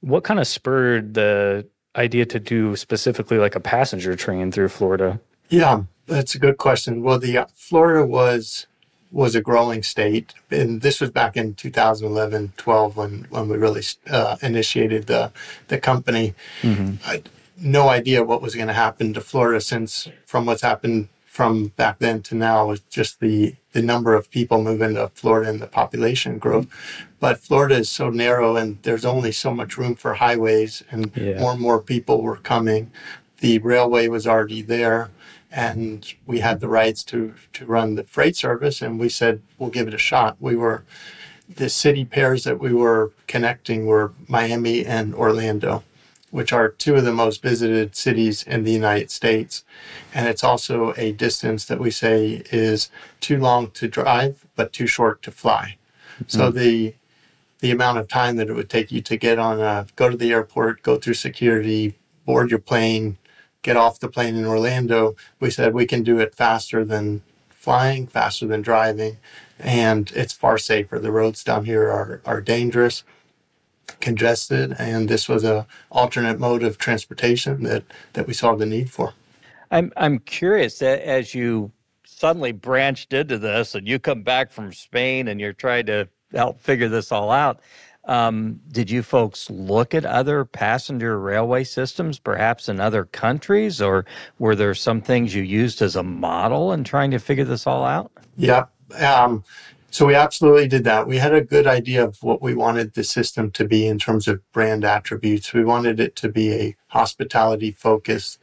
what 0.00 0.24
kind 0.24 0.40
of 0.40 0.46
spurred 0.46 1.14
the 1.14 1.66
idea 1.96 2.24
to 2.26 2.38
do 2.38 2.76
specifically 2.76 3.38
like 3.38 3.54
a 3.54 3.60
passenger 3.60 4.14
train 4.14 4.52
through 4.52 4.68
Florida? 4.68 5.20
Yeah, 5.48 5.84
that's 6.06 6.34
a 6.34 6.38
good 6.38 6.58
question. 6.58 7.02
Well, 7.02 7.18
the 7.18 7.38
uh, 7.38 7.46
Florida 7.54 8.06
was 8.06 8.66
was 9.10 9.34
a 9.34 9.40
growing 9.40 9.82
state, 9.82 10.34
and 10.50 10.82
this 10.82 11.00
was 11.00 11.10
back 11.10 11.34
in 11.36 11.54
2011, 11.54 12.52
12 12.56 12.96
when 12.96 13.26
when 13.30 13.48
we 13.48 13.56
really 13.56 13.82
uh, 14.10 14.36
initiated 14.42 15.06
the 15.06 15.32
the 15.68 15.78
company. 15.78 16.34
I, 17.04 17.22
no 17.60 17.88
idea 17.88 18.22
what 18.22 18.40
was 18.40 18.54
going 18.54 18.68
to 18.68 18.72
happen 18.74 19.12
to 19.14 19.20
Florida 19.20 19.60
since 19.60 20.08
from 20.26 20.46
what's 20.46 20.62
happened 20.62 21.08
from 21.26 21.68
back 21.76 21.98
then 21.98 22.22
to 22.22 22.34
now 22.34 22.66
was 22.66 22.80
just 22.80 23.20
the 23.20 23.54
the 23.72 23.82
number 23.82 24.14
of 24.14 24.30
people 24.30 24.62
moving 24.62 24.94
to 24.94 25.08
Florida 25.14 25.50
and 25.50 25.60
the 25.60 25.66
population 25.66 26.38
growth. 26.38 26.66
But 27.20 27.40
Florida 27.40 27.76
is 27.76 27.88
so 27.88 28.10
narrow 28.10 28.56
and 28.56 28.78
there's 28.82 29.04
only 29.04 29.32
so 29.32 29.52
much 29.52 29.76
room 29.76 29.94
for 29.94 30.14
highways 30.14 30.84
and 30.90 31.10
Yeah. 31.14 31.40
more 31.40 31.52
and 31.52 31.60
more 31.60 31.80
people 31.80 32.22
were 32.22 32.36
coming. 32.36 32.90
The 33.40 33.58
railway 33.58 34.08
was 34.08 34.26
already 34.26 34.62
there 34.62 35.10
and 35.50 36.06
we 36.26 36.40
had 36.40 36.60
the 36.60 36.68
rights 36.68 37.02
to 37.04 37.34
to 37.54 37.64
run 37.64 37.94
the 37.94 38.04
freight 38.04 38.36
service 38.36 38.82
and 38.82 39.00
we 39.00 39.08
said 39.08 39.40
we'll 39.58 39.70
give 39.70 39.88
it 39.88 39.94
a 39.94 39.98
shot. 39.98 40.36
We 40.38 40.56
were 40.56 40.84
the 41.48 41.70
city 41.70 42.04
pairs 42.04 42.44
that 42.44 42.60
we 42.60 42.72
were 42.74 43.12
connecting 43.26 43.86
were 43.86 44.12
Miami 44.28 44.84
and 44.84 45.14
Orlando 45.14 45.82
which 46.30 46.52
are 46.52 46.68
two 46.68 46.96
of 46.96 47.04
the 47.04 47.12
most 47.12 47.42
visited 47.42 47.96
cities 47.96 48.42
in 48.42 48.64
the 48.64 48.72
United 48.72 49.10
States. 49.10 49.64
And 50.14 50.28
it's 50.28 50.44
also 50.44 50.92
a 50.96 51.12
distance 51.12 51.64
that 51.66 51.80
we 51.80 51.90
say 51.90 52.42
is 52.50 52.90
too 53.20 53.38
long 53.38 53.70
to 53.72 53.88
drive, 53.88 54.46
but 54.54 54.72
too 54.72 54.86
short 54.86 55.22
to 55.22 55.30
fly. 55.30 55.76
So 56.26 56.50
hmm. 56.50 56.58
the 56.58 56.94
the 57.60 57.70
amount 57.70 57.98
of 57.98 58.08
time 58.08 58.36
that 58.36 58.48
it 58.48 58.54
would 58.54 58.70
take 58.70 58.92
you 58.92 59.00
to 59.02 59.16
get 59.16 59.38
on 59.38 59.60
a 59.60 59.86
go 59.96 60.08
to 60.08 60.16
the 60.16 60.32
airport, 60.32 60.82
go 60.82 60.96
through 60.96 61.14
security, 61.14 61.98
board 62.24 62.50
your 62.50 62.60
plane, 62.60 63.18
get 63.62 63.76
off 63.76 64.00
the 64.00 64.08
plane 64.08 64.36
in 64.36 64.46
Orlando, 64.46 65.16
we 65.40 65.50
said 65.50 65.74
we 65.74 65.86
can 65.86 66.02
do 66.02 66.18
it 66.20 66.34
faster 66.34 66.84
than 66.84 67.22
flying, 67.50 68.06
faster 68.06 68.46
than 68.46 68.62
driving, 68.62 69.18
and 69.58 70.12
it's 70.14 70.32
far 70.32 70.58
safer. 70.58 70.98
The 70.98 71.12
roads 71.12 71.42
down 71.42 71.64
here 71.64 71.88
are, 71.90 72.20
are 72.24 72.40
dangerous 72.40 73.04
congested, 74.00 74.76
and 74.78 75.08
this 75.08 75.28
was 75.28 75.44
a 75.44 75.66
alternate 75.90 76.38
mode 76.38 76.62
of 76.62 76.78
transportation 76.78 77.62
that 77.64 77.84
that 78.12 78.26
we 78.26 78.34
saw 78.34 78.54
the 78.54 78.66
need 78.66 78.90
for. 78.90 79.14
I'm 79.70 79.92
I'm 79.96 80.18
curious 80.20 80.80
a- 80.82 81.06
as 81.06 81.34
you 81.34 81.72
suddenly 82.04 82.52
branched 82.52 83.12
into 83.12 83.38
this, 83.38 83.74
and 83.74 83.86
you 83.88 83.98
come 83.98 84.22
back 84.22 84.50
from 84.52 84.72
Spain, 84.72 85.28
and 85.28 85.40
you're 85.40 85.52
trying 85.52 85.86
to 85.86 86.08
help 86.34 86.60
figure 86.60 86.88
this 86.88 87.12
all 87.12 87.30
out. 87.30 87.60
Um, 88.04 88.60
did 88.72 88.90
you 88.90 89.02
folks 89.02 89.50
look 89.50 89.94
at 89.94 90.06
other 90.06 90.44
passenger 90.46 91.18
railway 91.20 91.64
systems, 91.64 92.18
perhaps 92.18 92.68
in 92.68 92.80
other 92.80 93.04
countries, 93.04 93.82
or 93.82 94.06
were 94.38 94.54
there 94.54 94.74
some 94.74 95.02
things 95.02 95.34
you 95.34 95.42
used 95.42 95.82
as 95.82 95.94
a 95.94 96.02
model 96.02 96.72
in 96.72 96.84
trying 96.84 97.10
to 97.10 97.18
figure 97.18 97.44
this 97.44 97.66
all 97.66 97.84
out? 97.84 98.10
Yep. 98.38 98.70
Um, 98.98 99.44
so 99.90 100.06
we 100.06 100.14
absolutely 100.14 100.68
did 100.68 100.84
that. 100.84 101.06
We 101.06 101.18
had 101.18 101.34
a 101.34 101.42
good 101.42 101.66
idea 101.66 102.02
of 102.04 102.22
what 102.22 102.40
we 102.40 102.54
wanted 102.54 102.94
the 102.94 103.04
system 103.04 103.50
to 103.52 103.66
be 103.66 103.86
in 103.86 103.98
terms 103.98 104.26
of 104.26 104.40
brand 104.52 104.84
attributes. 104.84 105.52
We 105.52 105.64
wanted 105.64 106.00
it 106.00 106.16
to 106.16 106.30
be 106.30 106.52
a 106.54 106.76
hospitality 106.88 107.72
focused 107.72 108.38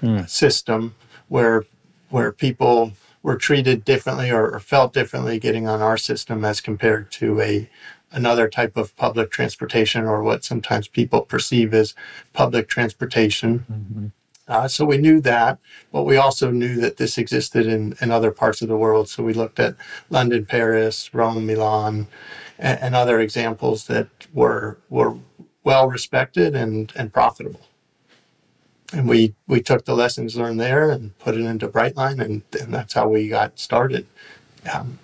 Hmm. 0.00 0.24
system 0.26 0.94
where 1.28 1.64
where 2.10 2.30
people 2.30 2.92
were 3.26 3.36
treated 3.36 3.84
differently 3.84 4.30
or, 4.30 4.48
or 4.52 4.60
felt 4.60 4.92
differently 4.92 5.36
getting 5.40 5.66
on 5.66 5.82
our 5.82 5.96
system 5.96 6.44
as 6.44 6.60
compared 6.60 7.10
to 7.10 7.40
a 7.40 7.68
another 8.12 8.48
type 8.48 8.76
of 8.76 8.94
public 8.96 9.32
transportation 9.32 10.04
or 10.04 10.22
what 10.22 10.44
sometimes 10.44 10.86
people 10.86 11.22
perceive 11.22 11.74
as 11.74 11.92
public 12.32 12.68
transportation. 12.68 13.64
Uh, 14.46 14.68
so 14.68 14.84
we 14.84 14.96
knew 14.96 15.20
that, 15.20 15.58
but 15.90 16.04
we 16.04 16.16
also 16.16 16.52
knew 16.52 16.76
that 16.76 16.98
this 16.98 17.18
existed 17.18 17.66
in, 17.66 17.96
in 18.00 18.12
other 18.12 18.30
parts 18.30 18.62
of 18.62 18.68
the 18.68 18.76
world. 18.76 19.08
So 19.08 19.24
we 19.24 19.34
looked 19.34 19.58
at 19.58 19.74
London, 20.08 20.46
Paris, 20.46 21.12
Rome, 21.12 21.44
Milan, 21.46 22.06
and, 22.60 22.80
and 22.80 22.94
other 22.94 23.18
examples 23.18 23.88
that 23.88 24.08
were 24.32 24.78
were 24.88 25.16
well 25.64 25.88
respected 25.88 26.54
and, 26.54 26.92
and 26.94 27.12
profitable. 27.12 27.66
And 28.92 29.08
we, 29.08 29.34
we 29.46 29.60
took 29.60 29.84
the 29.84 29.94
lessons 29.94 30.36
learned 30.36 30.60
there 30.60 30.90
and 30.90 31.18
put 31.18 31.34
it 31.34 31.40
into 31.40 31.68
Brightline, 31.68 32.20
and, 32.24 32.42
and 32.60 32.72
that's 32.72 32.94
how 32.94 33.08
we 33.08 33.28
got 33.28 33.58
started. 33.58 34.06
Um, 34.72 34.98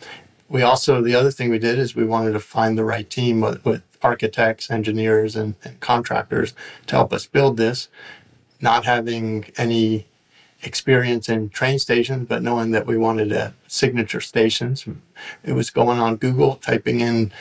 we 0.49 0.62
also, 0.62 1.03
the 1.03 1.15
other 1.15 1.31
thing 1.31 1.51
we 1.51 1.59
did 1.59 1.79
is 1.79 1.97
we 1.97 2.05
wanted 2.05 2.33
to 2.33 2.41
find 2.41 2.77
the 2.79 2.85
right 2.85 3.09
team 3.09 3.41
with, 3.41 3.65
with 3.65 3.83
architects, 4.03 4.71
engineers, 4.71 5.35
and, 5.35 5.55
and 5.65 5.81
contractors 5.81 6.55
to 6.87 6.97
help 6.97 7.12
us 7.12 7.27
build 7.27 7.57
this 7.57 7.89
not 8.62 8.85
having 8.85 9.45
any 9.59 10.07
experience 10.62 11.29
in 11.29 11.51
train 11.51 11.79
stations, 11.79 12.29
but 12.29 12.43
knowing 12.43 12.71
that 12.71 12.87
we 12.87 12.97
wanted 12.97 13.33
a 13.33 13.53
signature 13.67 14.21
stations. 14.21 14.87
It 15.45 15.53
was 15.53 15.69
going 15.71 15.99
on 15.99 16.17
Google, 16.17 16.55
typing 16.57 17.01
in 17.01 17.33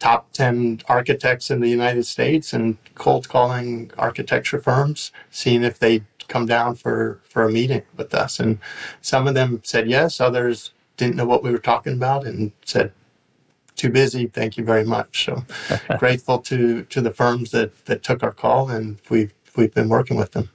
top 0.00 0.32
10 0.32 0.80
architects 0.88 1.50
in 1.50 1.60
the 1.60 1.68
United 1.68 2.04
States 2.04 2.52
and 2.52 2.78
cold 2.96 3.28
calling 3.28 3.92
architecture 3.96 4.58
firms, 4.58 5.12
seeing 5.30 5.62
if 5.62 5.78
they'd 5.78 6.04
come 6.26 6.46
down 6.46 6.74
for, 6.74 7.20
for 7.22 7.44
a 7.44 7.52
meeting 7.52 7.82
with 7.96 8.14
us. 8.14 8.40
And 8.40 8.58
some 9.00 9.28
of 9.28 9.34
them 9.34 9.60
said 9.62 9.88
yes, 9.88 10.20
others 10.20 10.72
didn't 10.96 11.16
know 11.16 11.26
what 11.26 11.44
we 11.44 11.50
were 11.50 11.58
talking 11.58 11.92
about 11.92 12.26
and 12.26 12.52
said, 12.64 12.92
too 13.76 13.90
busy. 13.90 14.26
Thank 14.26 14.58
you 14.58 14.64
very 14.64 14.84
much. 14.84 15.24
So 15.24 15.44
grateful 15.98 16.38
to 16.40 16.82
to 16.84 17.00
the 17.00 17.10
firms 17.10 17.50
that 17.52 17.86
that 17.86 18.02
took 18.02 18.22
our 18.22 18.32
call, 18.32 18.68
and 18.68 18.98
we've 19.08 19.32
we've 19.56 19.72
been 19.72 19.88
working 19.88 20.18
with 20.18 20.32
them. 20.32 20.50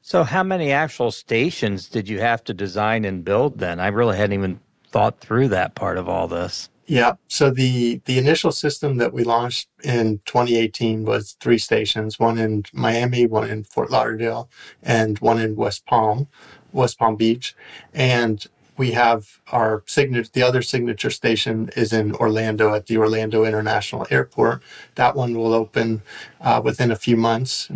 So, 0.00 0.22
how 0.22 0.42
many 0.42 0.72
actual 0.72 1.10
stations 1.10 1.88
did 1.88 2.08
you 2.08 2.20
have 2.20 2.42
to 2.44 2.54
design 2.54 3.04
and 3.04 3.24
build 3.24 3.58
then? 3.58 3.80
I 3.80 3.88
really 3.88 4.16
hadn't 4.16 4.34
even 4.34 4.60
thought 4.88 5.20
through 5.20 5.48
that 5.48 5.74
part 5.74 5.98
of 5.98 6.08
all 6.08 6.28
this. 6.28 6.70
Yeah. 6.86 7.14
So 7.26 7.50
the 7.50 8.00
the 8.04 8.18
initial 8.18 8.52
system 8.52 8.96
that 8.98 9.12
we 9.12 9.24
launched 9.24 9.68
in 9.82 10.20
2018 10.24 11.04
was 11.04 11.36
three 11.40 11.58
stations: 11.58 12.18
one 12.18 12.38
in 12.38 12.64
Miami, 12.72 13.26
one 13.26 13.48
in 13.50 13.64
Fort 13.64 13.90
Lauderdale, 13.90 14.48
and 14.82 15.18
one 15.18 15.40
in 15.40 15.56
West 15.56 15.84
Palm, 15.86 16.28
West 16.72 16.98
Palm 16.98 17.16
Beach, 17.16 17.56
and 17.92 18.46
we 18.76 18.92
have 18.92 19.40
our 19.50 19.82
signature. 19.86 20.30
The 20.32 20.42
other 20.42 20.62
signature 20.62 21.10
station 21.10 21.70
is 21.76 21.92
in 21.92 22.14
Orlando 22.14 22.72
at 22.74 22.86
the 22.86 22.98
Orlando 22.98 23.44
International 23.44 24.06
Airport. 24.10 24.62
That 24.94 25.16
one 25.16 25.34
will 25.36 25.54
open 25.54 26.02
uh, 26.40 26.60
within 26.62 26.92
a 26.92 26.96
few 26.96 27.16
months. 27.16 27.68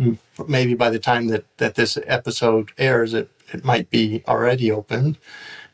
Maybe 0.47 0.73
by 0.73 0.89
the 0.89 0.99
time 0.99 1.27
that 1.27 1.45
that 1.57 1.75
this 1.75 1.97
episode 2.05 2.71
airs, 2.77 3.13
it 3.13 3.29
it 3.51 3.65
might 3.65 3.89
be 3.89 4.23
already 4.25 4.71
opened. 4.71 5.17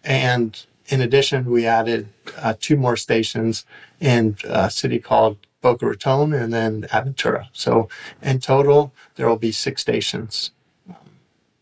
And 0.03 0.65
in 0.87 1.01
addition, 1.01 1.45
we 1.45 1.65
added 1.65 2.07
uh, 2.37 2.53
two 2.59 2.77
more 2.77 2.95
stations 2.95 3.65
in 3.99 4.37
a 4.45 4.69
city 4.69 4.99
called 4.99 5.37
Boca 5.61 5.85
Raton 5.85 6.33
and 6.33 6.53
then 6.53 6.83
Aventura. 6.83 7.47
So 7.51 7.89
in 8.21 8.39
total, 8.39 8.93
there 9.15 9.27
will 9.27 9.37
be 9.37 9.51
six 9.51 9.81
stations 9.81 10.51
um, 10.89 10.95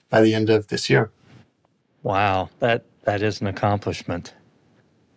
by 0.10 0.22
the 0.22 0.34
end 0.36 0.50
of 0.50 0.68
this 0.68 0.90
year. 0.90 1.10
Wow, 2.04 2.50
that 2.60 2.86
that 3.04 3.22
is 3.22 3.42
an 3.42 3.48
accomplishment. 3.48 4.34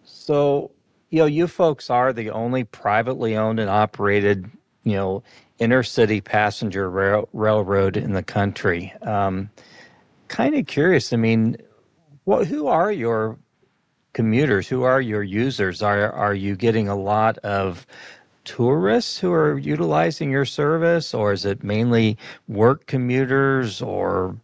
So, 0.04 0.70
you 1.10 1.18
know, 1.20 1.26
you 1.26 1.46
folks 1.46 1.90
are 1.90 2.12
the 2.12 2.30
only 2.30 2.64
privately 2.64 3.36
owned 3.36 3.60
and 3.60 3.68
operated, 3.68 4.50
you 4.84 4.94
know, 4.94 5.22
intercity 5.60 6.22
passenger 6.22 6.88
rail, 6.88 7.28
railroad 7.32 7.96
in 7.96 8.12
the 8.12 8.22
country. 8.22 8.92
Um, 9.02 9.50
kind 10.28 10.54
of 10.54 10.66
curious. 10.66 11.12
I 11.12 11.16
mean, 11.16 11.56
what 12.24 12.46
who 12.46 12.68
are 12.68 12.92
your 12.92 13.38
commuters? 14.18 14.66
Who 14.66 14.82
are 14.82 15.00
your 15.00 15.22
users? 15.22 15.80
Are 15.80 16.10
are 16.10 16.34
you 16.34 16.56
getting 16.56 16.88
a 16.88 16.96
lot 16.96 17.38
of 17.38 17.86
tourists 18.42 19.16
who 19.16 19.32
are 19.32 19.56
utilizing 19.56 20.28
your 20.28 20.44
service, 20.44 21.14
or 21.14 21.32
is 21.32 21.44
it 21.44 21.62
mainly 21.62 22.18
work 22.48 22.86
commuters, 22.86 23.80
or 23.80 24.36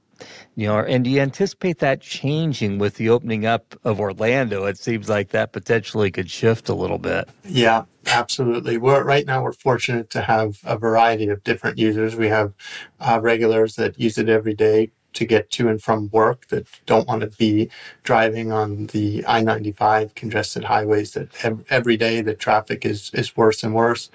you 0.55 0.69
know, 0.69 0.79
and 0.79 1.03
do 1.03 1.11
you 1.11 1.21
anticipate 1.21 1.81
that 1.81 2.01
changing 2.01 2.79
with 2.79 2.95
the 2.95 3.09
opening 3.09 3.47
up 3.47 3.75
of 3.83 3.99
Orlando? 3.99 4.65
It 4.67 4.79
seems 4.79 5.09
like 5.09 5.31
that 5.31 5.51
potentially 5.51 6.13
could 6.13 6.31
shift 6.31 6.69
a 6.69 6.75
little 6.75 6.99
bit. 6.99 7.29
Yeah, 7.45 7.83
absolutely. 8.07 8.79
We're 8.79 9.03
right 9.03 9.27
now 9.27 9.43
we're 9.43 9.55
fortunate 9.55 10.09
to 10.11 10.21
have 10.21 10.61
a 10.63 10.79
variety 10.79 11.27
of 11.31 11.43
different 11.43 11.79
users. 11.79 12.15
We 12.15 12.29
have 12.29 12.53
uh, 13.01 13.19
regulars 13.21 13.75
that 13.75 13.99
use 13.99 14.19
it 14.19 14.29
every 14.29 14.55
day 14.55 14.93
to 15.15 15.27
get 15.27 15.51
to 15.53 15.69
and 15.69 15.83
from 15.83 16.11
work 16.13 16.49
that 16.49 16.67
don't 16.87 17.09
want 17.09 17.23
to 17.23 17.29
be 17.29 17.71
driving 18.05 18.53
on 18.53 18.87
the 18.89 19.25
I-95 19.29 20.15
congested 20.15 20.65
highways 20.65 21.13
that 21.15 21.29
ev- 21.45 21.65
every 21.71 21.97
day 21.99 22.23
the 22.23 22.35
traffic 22.35 22.87
is 22.87 23.11
is 23.15 23.37
worse 23.37 23.63
and 23.65 23.75
worse. 23.75 24.11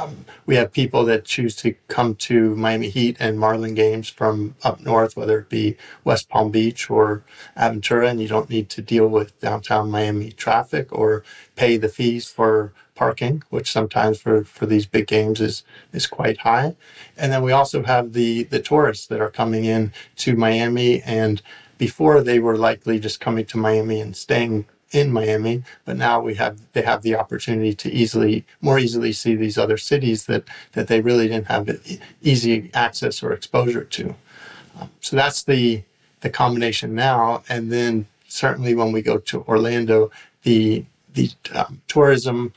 Um, 0.00 0.24
we 0.46 0.56
have 0.56 0.72
people 0.72 1.04
that 1.06 1.24
choose 1.26 1.56
to 1.56 1.74
come 1.88 2.16
to 2.16 2.56
Miami 2.56 2.90
Heat 2.90 3.16
and 3.20 3.38
Marlin 3.40 3.74
games 3.74 4.08
from 4.08 4.56
up 4.64 4.80
north, 4.80 5.16
whether 5.16 5.38
it 5.40 5.50
be 5.50 5.76
West 6.04 6.28
Palm 6.28 6.50
Beach 6.50 6.90
or 6.90 7.24
Aventura, 7.58 8.10
and 8.10 8.20
you 8.22 8.28
don't 8.28 8.50
need 8.50 8.70
to 8.70 8.82
deal 8.82 9.08
with 9.08 9.38
downtown 9.40 9.90
Miami 9.90 10.32
traffic 10.32 10.92
or 10.92 11.24
pay 11.56 11.76
the 11.76 11.88
fees 11.88 12.28
for 12.30 12.72
parking, 13.00 13.42
which 13.48 13.72
sometimes 13.72 14.20
for, 14.20 14.44
for 14.44 14.66
these 14.66 14.84
big 14.84 15.06
games 15.06 15.40
is 15.40 15.56
is 15.98 16.06
quite 16.06 16.38
high. 16.48 16.68
And 17.16 17.32
then 17.32 17.42
we 17.42 17.52
also 17.58 17.82
have 17.94 18.12
the 18.12 18.32
the 18.54 18.60
tourists 18.60 19.06
that 19.06 19.22
are 19.24 19.30
coming 19.42 19.64
in 19.64 19.82
to 20.22 20.36
Miami 20.46 21.00
and 21.02 21.40
before 21.78 22.22
they 22.22 22.38
were 22.38 22.58
likely 22.68 23.00
just 23.00 23.18
coming 23.26 23.46
to 23.46 23.56
Miami 23.56 23.98
and 24.02 24.14
staying 24.14 24.66
in 24.90 25.10
Miami, 25.10 25.62
but 25.86 25.96
now 25.96 26.16
we 26.20 26.34
have 26.34 26.54
they 26.74 26.82
have 26.82 27.00
the 27.02 27.14
opportunity 27.22 27.74
to 27.82 27.88
easily 28.02 28.44
more 28.60 28.78
easily 28.78 29.12
see 29.12 29.34
these 29.34 29.56
other 29.64 29.78
cities 29.78 30.26
that 30.26 30.44
that 30.72 30.88
they 30.88 31.00
really 31.00 31.26
didn't 31.28 31.52
have 31.54 31.64
easy 32.20 32.70
access 32.74 33.22
or 33.22 33.32
exposure 33.32 33.84
to. 33.96 34.14
Um, 34.78 34.90
so 35.00 35.16
that's 35.16 35.42
the 35.50 35.84
the 36.24 36.30
combination 36.42 36.94
now, 36.94 37.42
and 37.48 37.72
then 37.72 38.06
certainly 38.28 38.74
when 38.74 38.92
we 38.92 39.00
go 39.10 39.16
to 39.30 39.36
Orlando, 39.52 40.10
the 40.42 40.84
the 41.14 41.30
um, 41.54 41.80
tourism 41.88 42.52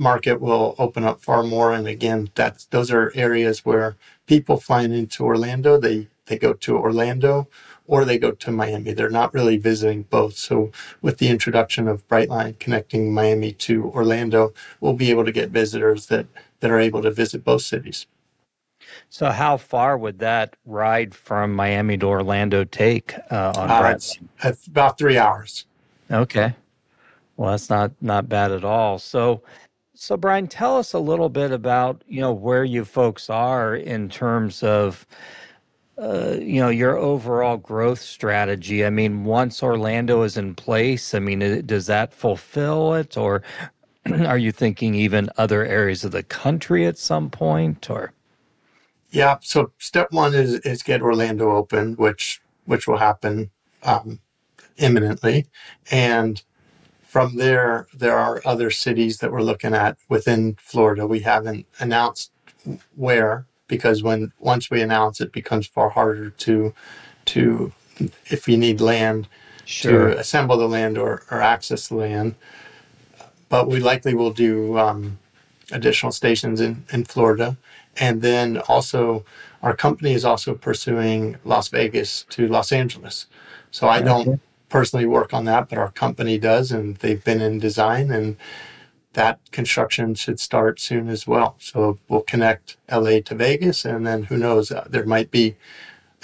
market 0.00 0.40
will 0.40 0.76
open 0.78 1.04
up 1.04 1.22
far 1.22 1.44
more. 1.44 1.74
And 1.74 1.88
again, 1.88 2.30
that's 2.36 2.66
those 2.66 2.90
are 2.92 3.12
areas 3.16 3.64
where 3.66 3.96
people 4.26 4.58
flying 4.58 4.92
into 4.94 5.24
Orlando, 5.24 5.78
they 5.78 6.08
they 6.26 6.38
go 6.38 6.54
to 6.54 6.78
Orlando 6.78 7.48
or 7.86 8.04
they 8.06 8.18
go 8.18 8.32
to 8.32 8.52
Miami. 8.52 8.94
They're 8.94 9.10
not 9.10 9.34
really 9.34 9.58
visiting 9.58 10.04
both. 10.04 10.36
So 10.38 10.72
with 11.02 11.18
the 11.18 11.28
introduction 11.28 11.88
of 11.88 12.08
Brightline 12.08 12.58
connecting 12.60 13.14
Miami 13.14 13.52
to 13.54 13.86
Orlando, 13.86 14.54
we'll 14.80 14.94
be 14.94 15.10
able 15.10 15.26
to 15.26 15.32
get 15.32 15.50
visitors 15.50 16.06
that 16.08 16.26
that 16.60 16.72
are 16.72 16.80
able 16.80 17.02
to 17.02 17.12
visit 17.12 17.44
both 17.44 17.62
cities. 17.62 18.06
So, 19.10 19.30
how 19.30 19.56
far 19.58 19.98
would 19.98 20.20
that 20.20 20.56
ride 20.66 21.14
from 21.14 21.54
Miami 21.54 21.98
to 21.98 22.06
Orlando 22.06 22.64
take 22.64 23.14
uh, 23.30 23.52
on 23.56 23.68
Uh, 23.70 23.80
Brightline? 23.80 23.94
it's, 23.94 24.18
it's 24.44 24.66
about 24.68 24.98
three 24.98 25.18
hours. 25.18 25.66
Okay. 26.10 26.54
Well, 27.36 27.52
that's 27.52 27.70
not 27.70 27.92
not 28.00 28.28
bad 28.28 28.52
at 28.52 28.64
all. 28.64 28.98
So, 28.98 29.42
so 30.00 30.16
Brian, 30.16 30.48
tell 30.48 30.78
us 30.78 30.94
a 30.94 30.98
little 30.98 31.28
bit 31.28 31.52
about 31.52 32.02
you 32.08 32.22
know 32.22 32.32
where 32.32 32.64
you 32.64 32.86
folks 32.86 33.28
are 33.28 33.76
in 33.76 34.08
terms 34.08 34.62
of 34.62 35.06
uh, 35.98 36.36
you 36.40 36.58
know 36.58 36.70
your 36.70 36.96
overall 36.96 37.58
growth 37.58 38.00
strategy. 38.00 38.86
I 38.86 38.88
mean, 38.88 39.24
once 39.24 39.62
Orlando 39.62 40.22
is 40.22 40.38
in 40.38 40.54
place, 40.54 41.12
I 41.12 41.18
mean, 41.18 41.66
does 41.66 41.84
that 41.86 42.14
fulfill 42.14 42.94
it, 42.94 43.18
or 43.18 43.42
are 44.26 44.38
you 44.38 44.52
thinking 44.52 44.94
even 44.94 45.28
other 45.36 45.66
areas 45.66 46.02
of 46.02 46.12
the 46.12 46.22
country 46.22 46.86
at 46.86 46.96
some 46.96 47.28
point 47.28 47.90
or? 47.90 48.14
Yeah. 49.10 49.36
So 49.42 49.72
step 49.78 50.12
one 50.12 50.34
is 50.34 50.54
is 50.60 50.82
get 50.82 51.02
Orlando 51.02 51.54
open, 51.54 51.92
which 51.96 52.40
which 52.64 52.88
will 52.88 52.96
happen 52.98 53.50
um, 53.82 54.20
imminently, 54.78 55.46
and 55.90 56.42
from 57.10 57.34
there 57.34 57.88
there 57.92 58.16
are 58.16 58.40
other 58.44 58.70
cities 58.70 59.18
that 59.18 59.32
we're 59.32 59.42
looking 59.42 59.74
at 59.74 59.98
within 60.08 60.56
Florida. 60.60 61.08
We 61.08 61.20
haven't 61.20 61.66
announced 61.80 62.30
where 62.94 63.46
because 63.66 64.00
when 64.00 64.32
once 64.38 64.70
we 64.70 64.80
announce 64.80 65.20
it 65.20 65.32
becomes 65.32 65.66
far 65.66 65.90
harder 65.90 66.30
to 66.30 66.72
to 67.24 67.72
if 68.26 68.46
you 68.46 68.56
need 68.56 68.80
land 68.80 69.26
to 69.66 70.18
assemble 70.18 70.56
the 70.56 70.68
land 70.68 70.96
or, 70.96 71.24
or 71.32 71.42
access 71.42 71.88
the 71.88 71.96
land. 71.96 72.36
But 73.48 73.66
we 73.66 73.80
likely 73.80 74.14
will 74.14 74.32
do 74.32 74.78
um, 74.78 75.18
additional 75.72 76.12
stations 76.12 76.60
in, 76.60 76.84
in 76.92 77.04
Florida. 77.04 77.56
And 77.96 78.22
then 78.22 78.58
also, 78.68 79.24
our 79.62 79.74
company 79.74 80.12
is 80.12 80.24
also 80.24 80.54
pursuing 80.54 81.38
Las 81.44 81.68
Vegas 81.68 82.24
to 82.30 82.46
Los 82.46 82.70
Angeles. 82.70 83.26
So 83.72 83.88
I 83.88 84.00
don't 84.00 84.40
personally 84.70 85.06
work 85.06 85.34
on 85.34 85.44
that, 85.44 85.68
but 85.68 85.78
our 85.78 85.90
company 85.90 86.38
does, 86.38 86.72
and 86.72 86.96
they've 86.96 87.22
been 87.22 87.42
in 87.42 87.58
design, 87.58 88.10
and 88.10 88.36
that 89.12 89.40
construction 89.50 90.14
should 90.14 90.40
start 90.40 90.80
soon 90.80 91.08
as 91.08 91.26
well. 91.26 91.56
So 91.58 91.98
we'll 92.08 92.22
connect 92.22 92.78
LA 92.90 93.20
to 93.26 93.34
Vegas, 93.34 93.84
and 93.84 94.06
then 94.06 94.24
who 94.24 94.38
knows, 94.38 94.70
uh, 94.70 94.86
there 94.88 95.04
might 95.04 95.30
be 95.30 95.56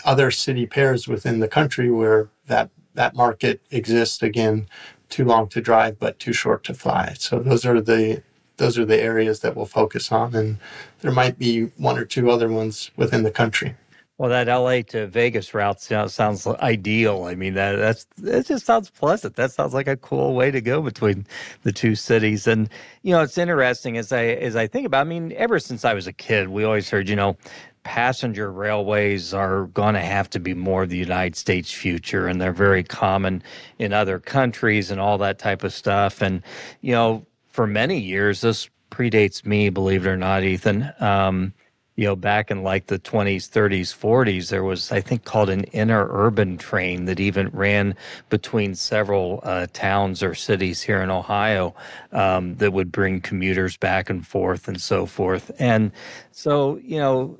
other 0.04 0.30
city 0.30 0.66
pairs 0.66 1.08
within 1.08 1.40
the 1.40 1.48
country 1.48 1.90
where 1.90 2.28
that 2.46 2.70
that 2.94 3.14
market 3.14 3.60
exists 3.70 4.22
again 4.22 4.68
too 5.08 5.24
long 5.24 5.48
to 5.48 5.60
drive 5.60 5.98
but 5.98 6.18
too 6.18 6.32
short 6.32 6.64
to 6.64 6.74
fly 6.74 7.14
so 7.18 7.38
those 7.38 7.64
are 7.64 7.80
the 7.80 8.22
those 8.56 8.78
are 8.78 8.84
the 8.86 9.00
areas 9.00 9.40
that 9.40 9.54
we'll 9.54 9.66
focus 9.66 10.10
on 10.10 10.34
and 10.34 10.58
there 11.00 11.12
might 11.12 11.38
be 11.38 11.64
one 11.76 11.98
or 11.98 12.04
two 12.04 12.30
other 12.30 12.48
ones 12.48 12.90
within 12.96 13.22
the 13.22 13.30
country 13.30 13.74
Well, 14.18 14.30
that 14.30 14.46
LA 14.46 14.80
to 14.92 15.06
Vegas 15.08 15.52
route 15.52 15.78
sounds, 15.82 16.14
sounds 16.14 16.46
ideal. 16.46 17.24
I 17.24 17.34
mean, 17.34 17.52
that 17.54 17.76
that's 17.76 18.06
it 18.22 18.46
just 18.46 18.64
sounds 18.64 18.88
pleasant. 18.88 19.36
That 19.36 19.52
sounds 19.52 19.74
like 19.74 19.88
a 19.88 19.96
cool 19.98 20.34
way 20.34 20.50
to 20.50 20.62
go 20.62 20.80
between 20.80 21.26
the 21.64 21.72
two 21.72 21.94
cities. 21.94 22.46
And 22.46 22.70
you 23.02 23.12
know, 23.12 23.20
it's 23.20 23.36
interesting 23.36 23.98
as 23.98 24.12
I 24.12 24.24
as 24.24 24.56
I 24.56 24.68
think 24.68 24.86
about. 24.86 25.02
I 25.02 25.08
mean, 25.08 25.32
ever 25.32 25.58
since 25.58 25.84
I 25.84 25.92
was 25.92 26.06
a 26.06 26.14
kid, 26.14 26.48
we 26.48 26.64
always 26.64 26.88
heard, 26.88 27.10
you 27.10 27.16
know, 27.16 27.36
passenger 27.84 28.50
railways 28.50 29.34
are 29.34 29.66
going 29.66 29.94
to 29.94 30.00
have 30.00 30.30
to 30.30 30.40
be 30.40 30.54
more 30.54 30.84
of 30.84 30.88
the 30.88 30.96
United 30.96 31.36
States 31.36 31.70
future, 31.70 32.26
and 32.26 32.40
they're 32.40 32.52
very 32.52 32.82
common 32.82 33.42
in 33.78 33.92
other 33.92 34.18
countries 34.18 34.90
and 34.90 34.98
all 34.98 35.18
that 35.18 35.38
type 35.38 35.62
of 35.62 35.74
stuff. 35.74 36.22
And 36.22 36.42
you 36.80 36.92
know, 36.92 37.26
for 37.48 37.66
many 37.66 37.98
years, 37.98 38.40
this 38.40 38.70
predates 38.90 39.44
me, 39.44 39.68
believe 39.68 40.06
it 40.06 40.08
or 40.08 40.16
not, 40.16 40.42
Ethan. 40.42 40.90
Um, 41.00 41.52
you 41.96 42.04
know, 42.04 42.14
back 42.14 42.50
in 42.50 42.62
like 42.62 42.86
the 42.86 42.98
20s, 42.98 43.48
30s, 43.48 43.96
40s, 43.96 44.50
there 44.50 44.62
was, 44.62 44.92
I 44.92 45.00
think, 45.00 45.24
called 45.24 45.48
an 45.48 45.64
interurban 45.72 46.58
train 46.58 47.06
that 47.06 47.18
even 47.18 47.48
ran 47.48 47.94
between 48.28 48.74
several 48.74 49.40
uh, 49.42 49.66
towns 49.72 50.22
or 50.22 50.34
cities 50.34 50.82
here 50.82 51.02
in 51.02 51.10
Ohio 51.10 51.74
um, 52.12 52.54
that 52.56 52.74
would 52.74 52.92
bring 52.92 53.22
commuters 53.22 53.78
back 53.78 54.10
and 54.10 54.26
forth 54.26 54.68
and 54.68 54.80
so 54.80 55.06
forth. 55.06 55.50
And 55.58 55.90
so, 56.32 56.76
you 56.76 56.98
know, 56.98 57.38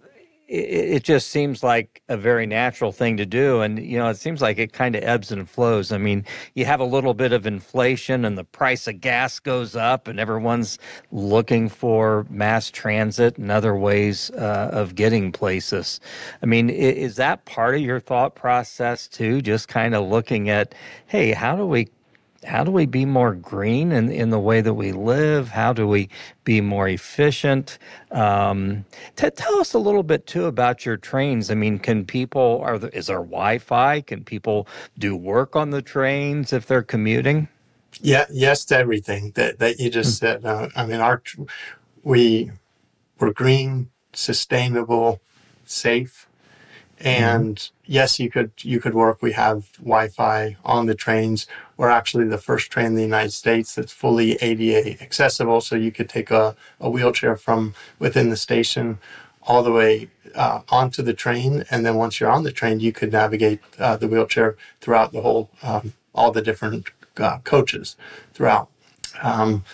it, 0.49 1.03
just 1.03 1.29
seems 1.29 1.63
like 1.63 2.03
a 2.09 2.17
very 2.17 2.47
natural 2.47 2.93
thing 2.93 3.17
to 3.17 3.27
do. 3.27 3.61
And, 3.61 3.79
you 3.79 3.99
know, 3.99 4.09
it 4.09 4.17
seems 4.17 4.41
like 4.41 4.59
it 4.59 4.73
kind 4.73 4.95
of 4.95 5.03
ebbs 5.03 5.33
and 5.33 5.49
flows. 5.49 5.93
I 5.93 5.99
mean, 5.99 6.25
you 6.55 6.65
have 6.65 6.81
a 6.81 6.85
little 6.85 7.15
bit 7.15 7.33
of 7.33 7.47
inflation 7.47 8.25
and 8.25 8.37
the 8.37 8.45
price 8.45 8.87
of 8.87 9.01
gas 9.01 9.39
goes 9.39 9.77
up, 9.77 10.09
and 10.09 10.21
everyone's 10.21 10.79
looking 11.11 11.69
for 11.69 12.27
mass 12.31 12.71
transit 12.71 13.39
and 13.39 13.51
other 13.51 13.77
ways 13.77 14.31
uh, 14.33 14.71
of 14.73 14.95
getting 14.95 15.33
places. 15.33 16.01
I 16.43 16.47
mean, 16.47 16.71
is 16.71 17.17
that 17.17 17.45
part 17.45 17.75
of 17.75 17.81
your 17.81 18.01
thought 18.01 18.35
process 18.35 19.09
too? 19.09 19.43
Just 19.43 19.69
kind 19.69 19.95
of 19.95 20.09
looking 20.09 20.49
at, 20.49 20.75
hey, 21.07 21.33
how 21.33 21.57
do 21.57 21.67
we 21.67 21.89
how 22.47 22.65
do 22.65 22.71
we 22.73 22.87
be 22.87 23.05
more 23.07 23.35
green 23.35 23.93
in, 23.93 24.11
in 24.11 24.31
the 24.31 24.41
way 24.41 24.63
that 24.63 24.75
we 24.75 24.93
live? 24.93 25.51
How 25.51 25.73
do 25.75 25.87
we 25.89 26.09
be 26.45 26.61
more 26.63 26.89
efficient? 26.89 27.79
Um, 28.13 28.87
t- 29.17 29.31
tell 29.31 29.59
us 29.61 29.75
a 29.75 29.79
little 29.79 30.05
bit 30.05 30.27
too 30.27 30.47
about 30.47 30.87
your 30.87 30.97
trains. 30.97 31.51
I 31.51 31.55
mean, 31.55 31.79
can 31.79 32.07
people 32.07 32.63
are 32.65 32.79
there, 32.79 32.91
is 32.91 33.09
there 33.09 33.19
Wi-Fi? 33.19 34.03
Can 34.03 34.25
people 34.25 34.69
do 34.99 35.17
work 35.17 35.57
on 35.57 35.71
the 35.71 35.83
trains 35.83 36.53
if 36.53 36.67
they're 36.67 36.83
commuting? 36.85 37.49
yeah 38.01 38.27
yes 38.31 38.65
to 38.67 38.77
everything 38.77 39.33
that, 39.37 39.59
that 39.59 39.81
you 39.81 39.91
just 39.91 40.19
said 40.19 40.45
uh, 40.45 40.69
i 40.77 40.87
mean 40.87 41.01
our 41.01 41.23
we 42.05 42.51
we're 43.19 43.33
green 43.33 43.91
sustainable 44.13 45.21
safe 45.65 46.29
and 47.01 47.71
yes 47.85 48.21
you 48.21 48.31
could 48.31 48.53
you 48.63 48.81
could 48.81 48.95
work 48.95 49.23
we 49.23 49.33
have 49.33 49.73
wi-fi 49.79 50.57
on 50.65 50.87
the 50.87 50.95
trains 50.95 51.47
we're 51.77 51.89
actually 51.89 52.25
the 52.25 52.39
first 52.39 52.71
train 52.71 52.87
in 52.87 52.95
the 52.95 53.03
united 53.03 53.33
states 53.33 53.75
that's 53.75 53.93
fully 53.93 54.33
ada 54.43 55.01
accessible 55.03 55.61
so 55.61 55.77
you 55.77 55.93
could 55.93 56.09
take 56.09 56.31
a, 56.31 56.57
a 56.81 56.89
wheelchair 56.89 57.37
from 57.37 57.75
within 57.99 58.31
the 58.31 58.37
station 58.37 58.99
all 59.47 59.63
the 59.63 59.73
way 59.73 60.09
uh, 60.35 60.61
onto 60.69 61.03
the 61.03 61.15
train 61.15 61.65
and 61.71 61.87
then 61.87 61.95
once 61.95 62.21
you're 62.21 62.31
on 62.31 62.43
the 62.43 62.53
train 62.53 62.81
you 62.81 62.93
could 62.93 63.13
navigate 63.13 63.61
uh, 63.79 63.97
the 63.97 64.09
wheelchair 64.09 64.57
throughout 64.81 65.13
the 65.13 65.21
whole 65.21 65.51
um, 65.63 65.93
all 66.15 66.31
the 66.31 66.43
different 66.43 66.91
uh, 67.19 67.39
coaches 67.39 67.97
throughout. 68.35 68.69
Um, 69.23 69.65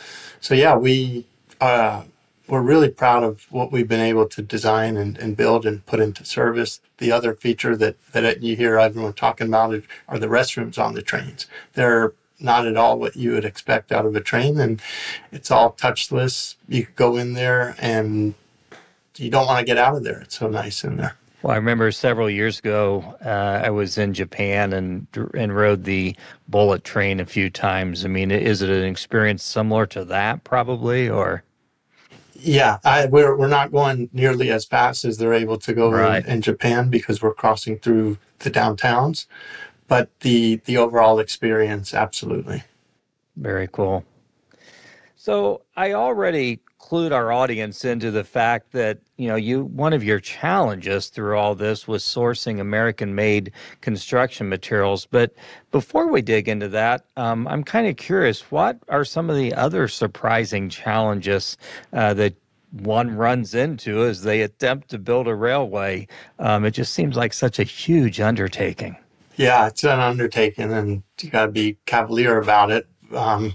so 0.41 0.55
yeah 0.55 0.77
we 0.77 1.27
uh, 1.61 2.03
we're 2.53 2.61
really 2.61 2.91
proud 2.91 3.25
of 3.25 3.51
what 3.51 3.73
we've 3.73 3.89
been 3.89 3.99
able 3.99 4.29
to 4.29 4.43
design 4.43 4.95
and, 4.99 5.17
and 5.17 5.39
build 5.39 5.65
and 5.65 5.87
put 5.87 6.01
into 6.01 6.23
service. 6.23 6.83
The 6.99 7.11
other 7.11 7.33
feature 7.33 7.79
that, 7.79 7.97
that 8.13 8.43
you 8.43 8.57
hear 8.57 8.79
everyone 8.79 9.15
talking 9.15 9.47
about 9.47 9.73
it 9.73 9.85
are 10.07 10.19
the 10.19 10.27
restrooms 10.27 10.79
on 10.79 10.93
the 10.93 11.01
trains. 11.01 11.47
They're 11.73 12.13
not 12.39 12.67
at 12.67 12.77
all 12.77 12.99
what 12.99 13.17
you 13.17 13.31
would 13.31 13.47
expect 13.47 13.91
out 13.91 14.05
of 14.05 14.15
a 14.15 14.21
train, 14.21 14.61
and 14.61 14.83
it's 15.33 15.51
all 15.51 15.73
touchless. 15.73 16.57
You 16.69 16.89
go 16.95 17.17
in 17.17 17.33
there 17.33 17.75
and 17.79 18.35
you 19.17 19.31
don't 19.31 19.47
want 19.47 19.61
to 19.61 19.65
get 19.65 19.79
out 19.79 19.97
of 19.97 20.05
there. 20.05 20.21
It's 20.21 20.39
so 20.39 20.49
nice 20.49 20.85
in 20.85 20.99
there. 20.99 21.17
Well, 21.41 21.55
I 21.55 21.57
remember 21.57 21.91
several 21.91 22.29
years 22.29 22.59
ago, 22.59 23.17
uh, 23.25 23.63
I 23.65 23.71
was 23.71 23.97
in 23.97 24.13
Japan 24.13 24.75
and 24.75 25.07
and 25.33 25.57
rode 25.57 25.85
the 25.85 26.15
bullet 26.49 26.85
train 26.85 27.19
a 27.19 27.25
few 27.25 27.49
times. 27.49 28.05
I 28.05 28.09
mean, 28.09 28.31
is 28.31 28.61
it 28.61 28.69
an 28.69 28.85
experience 28.85 29.43
similar 29.43 29.87
to 29.87 30.05
that, 30.05 30.45
probably, 30.45 31.09
or? 31.09 31.45
Yeah, 32.45 32.79
I, 32.85 33.07
we're 33.07 33.37
we're 33.37 33.47
not 33.49 33.71
going 33.71 34.11
nearly 34.13 34.51
as 34.51 34.65
fast 34.65 35.05
as 35.05 35.19
they're 35.19 35.33
able 35.33 35.59
to 35.59 35.73
go 35.73 35.91
Right. 35.91 36.25
in, 36.25 36.31
in 36.33 36.43
Japan 36.43 36.89
because 36.91 37.23
we're 37.23 37.35
crossing 37.35 37.79
through 37.79 38.19
the 38.41 38.51
downtowns, 38.51 39.27
but 39.87 40.11
the 40.21 40.57
the 40.65 40.77
overall 40.77 41.21
experience, 41.21 41.95
absolutely. 41.95 42.65
Very 43.37 43.69
cool. 43.69 44.05
So 45.15 45.63
I 45.77 45.93
already 45.93 46.61
clued 46.83 47.13
our 47.13 47.33
audience 47.33 47.85
into 47.85 48.11
the 48.11 48.25
fact 48.25 48.73
that 48.73 48.99
you 49.17 49.29
know 49.29 49.37
you 49.37 49.65
one 49.65 49.93
of 49.93 50.03
your 50.03 50.21
challenges 50.21 51.09
through 51.09 51.39
all 51.39 51.55
this 51.55 51.87
was 51.87 52.03
sourcing 52.03 52.61
American-made 52.61 53.53
construction 53.81 54.49
materials. 54.49 55.07
But 55.07 55.33
before 55.71 56.11
we 56.11 56.21
dig 56.21 56.49
into 56.49 56.69
that, 56.69 57.07
um, 57.17 57.47
I'm 57.49 57.63
kind 57.65 57.87
of 57.87 57.97
curious: 57.97 58.51
what 58.51 58.79
are 58.89 59.05
some 59.05 59.31
of 59.31 59.37
the 59.37 59.55
other 59.55 59.89
surprising 59.89 60.69
challenges 60.69 61.57
uh, 61.93 62.15
that 62.15 62.35
one 62.73 63.15
runs 63.15 63.55
into 63.55 64.05
as 64.05 64.23
they 64.23 64.43
attempt 64.43 64.91
to 64.91 64.99
build 64.99 65.29
a 65.29 65.35
railway? 65.35 66.09
Um, 66.39 66.65
it 66.65 66.73
just 66.73 66.93
seems 66.93 67.17
like 67.17 67.33
such 67.33 67.59
a 67.59 67.65
huge 67.65 68.21
undertaking. 68.21 68.97
Yeah, 69.37 69.69
it's 69.69 69.85
an 69.85 70.01
undertaking, 70.01 70.73
and 70.73 71.03
you 71.21 71.31
got 71.31 71.47
to 71.47 71.53
be 71.53 71.79
cavalier 71.87 72.39
about 72.39 72.71
it. 72.71 72.87
Um, 73.15 73.55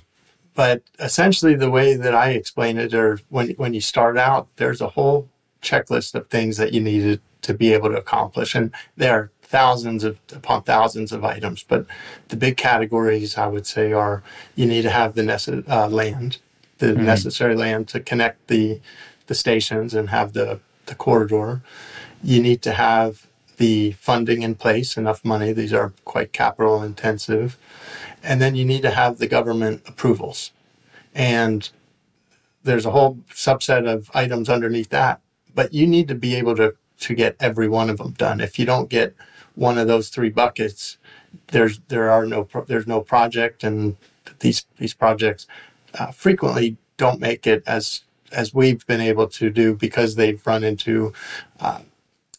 but 0.57 0.81
essentially, 0.97 1.53
the 1.53 1.69
way 1.69 1.95
that 1.95 2.15
I 2.15 2.31
explain 2.31 2.79
it, 2.79 2.91
or 2.91 3.19
when 3.29 3.51
when 3.51 3.75
you 3.75 3.79
start 3.79 4.17
out, 4.17 4.47
there's 4.55 4.81
a 4.81 4.89
whole 4.89 5.29
checklist 5.61 6.15
of 6.15 6.27
things 6.29 6.57
that 6.57 6.73
you 6.73 6.81
needed 6.81 7.21
to 7.43 7.53
be 7.53 7.73
able 7.73 7.89
to 7.89 7.97
accomplish, 7.97 8.55
and 8.55 8.71
there 8.95 9.13
are 9.13 9.31
thousands 9.43 10.03
of 10.03 10.19
upon 10.33 10.63
thousands 10.63 11.11
of 11.11 11.23
items. 11.23 11.61
But 11.61 11.85
the 12.29 12.35
big 12.35 12.57
categories, 12.57 13.37
I 13.37 13.45
would 13.45 13.67
say, 13.67 13.93
are 13.93 14.23
you 14.55 14.65
need 14.65 14.81
to 14.81 14.89
have 14.89 15.13
the 15.13 15.21
nece- 15.21 15.69
uh, 15.69 15.89
land, 15.89 16.39
the 16.79 16.95
necessary 16.95 17.55
land 17.55 17.87
to 17.89 17.99
connect 17.99 18.47
the 18.47 18.81
the 19.27 19.35
stations 19.35 19.93
and 19.93 20.09
have 20.09 20.33
the 20.33 20.59
the 20.87 20.95
corridor. 20.95 21.61
You 22.23 22.41
need 22.41 22.63
to 22.63 22.71
have 22.71 23.27
the 23.57 23.91
funding 23.91 24.41
in 24.41 24.55
place, 24.55 24.97
enough 24.97 25.23
money. 25.23 25.53
These 25.53 25.73
are 25.73 25.93
quite 26.03 26.33
capital 26.33 26.81
intensive. 26.81 27.57
And 28.27 28.41
then 28.41 28.55
you 28.55 28.65
need 28.65 28.81
to 28.81 28.91
have 28.91 29.17
the 29.17 29.27
government 29.27 29.83
approvals. 29.87 30.51
And 31.15 31.69
there's 32.63 32.85
a 32.85 32.91
whole 32.91 33.19
subset 33.31 33.87
of 33.87 34.11
items 34.13 34.49
underneath 34.49 34.89
that. 34.89 35.21
But 35.55 35.73
you 35.73 35.87
need 35.87 36.09
to 36.09 36.15
be 36.15 36.35
able 36.35 36.55
to, 36.57 36.75
to 36.99 37.15
get 37.15 37.37
every 37.39 37.69
one 37.69 37.89
of 37.89 37.97
them 37.97 38.11
done. 38.11 38.41
If 38.41 38.59
you 38.59 38.65
don't 38.65 38.89
get 38.89 39.15
one 39.55 39.77
of 39.77 39.87
those 39.87 40.09
three 40.09 40.29
buckets, 40.29 40.97
there's 41.47 41.79
there 41.87 42.09
are 42.09 42.25
no 42.25 42.43
pro- 42.43 42.65
there's 42.65 42.87
no 42.87 43.01
project, 43.01 43.63
and 43.63 43.95
these 44.39 44.65
these 44.77 44.93
projects 44.93 45.47
uh, 45.97 46.11
frequently 46.11 46.77
don't 46.97 47.19
make 47.19 47.47
it 47.47 47.63
as 47.65 48.01
as 48.31 48.53
we've 48.53 48.85
been 48.87 49.01
able 49.01 49.27
to 49.27 49.49
do 49.49 49.73
because 49.73 50.15
they've 50.15 50.45
run 50.45 50.63
into 50.63 51.13
uh, 51.59 51.79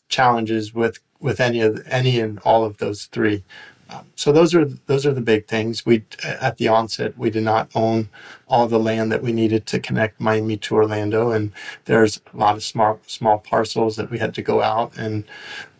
challenges 0.08 0.74
with 0.74 1.00
with 1.20 1.40
any 1.40 1.60
of 1.60 1.82
any 1.88 2.20
and 2.20 2.38
all 2.40 2.64
of 2.64 2.78
those 2.78 3.06
three. 3.06 3.42
Um, 3.88 4.06
so 4.16 4.32
those 4.32 4.54
are 4.54 4.66
those 4.86 5.06
are 5.06 5.14
the 5.14 5.20
big 5.20 5.46
things. 5.46 5.86
We 5.86 6.04
at 6.24 6.58
the 6.58 6.68
onset 6.68 7.18
we 7.18 7.30
did 7.30 7.44
not 7.44 7.70
own 7.74 8.10
all 8.48 8.68
the 8.68 8.78
land 8.78 9.12
that 9.12 9.22
we 9.22 9.32
needed 9.32 9.66
to 9.66 9.80
connect 9.80 10.20
Miami 10.20 10.56
to 10.58 10.74
Orlando, 10.76 11.30
and 11.30 11.52
there's 11.86 12.20
a 12.32 12.36
lot 12.36 12.56
of 12.56 12.64
small 12.64 13.00
small 13.06 13.38
parcels 13.38 13.96
that 13.96 14.10
we 14.10 14.18
had 14.18 14.34
to 14.34 14.42
go 14.42 14.62
out 14.62 14.96
and 14.98 15.24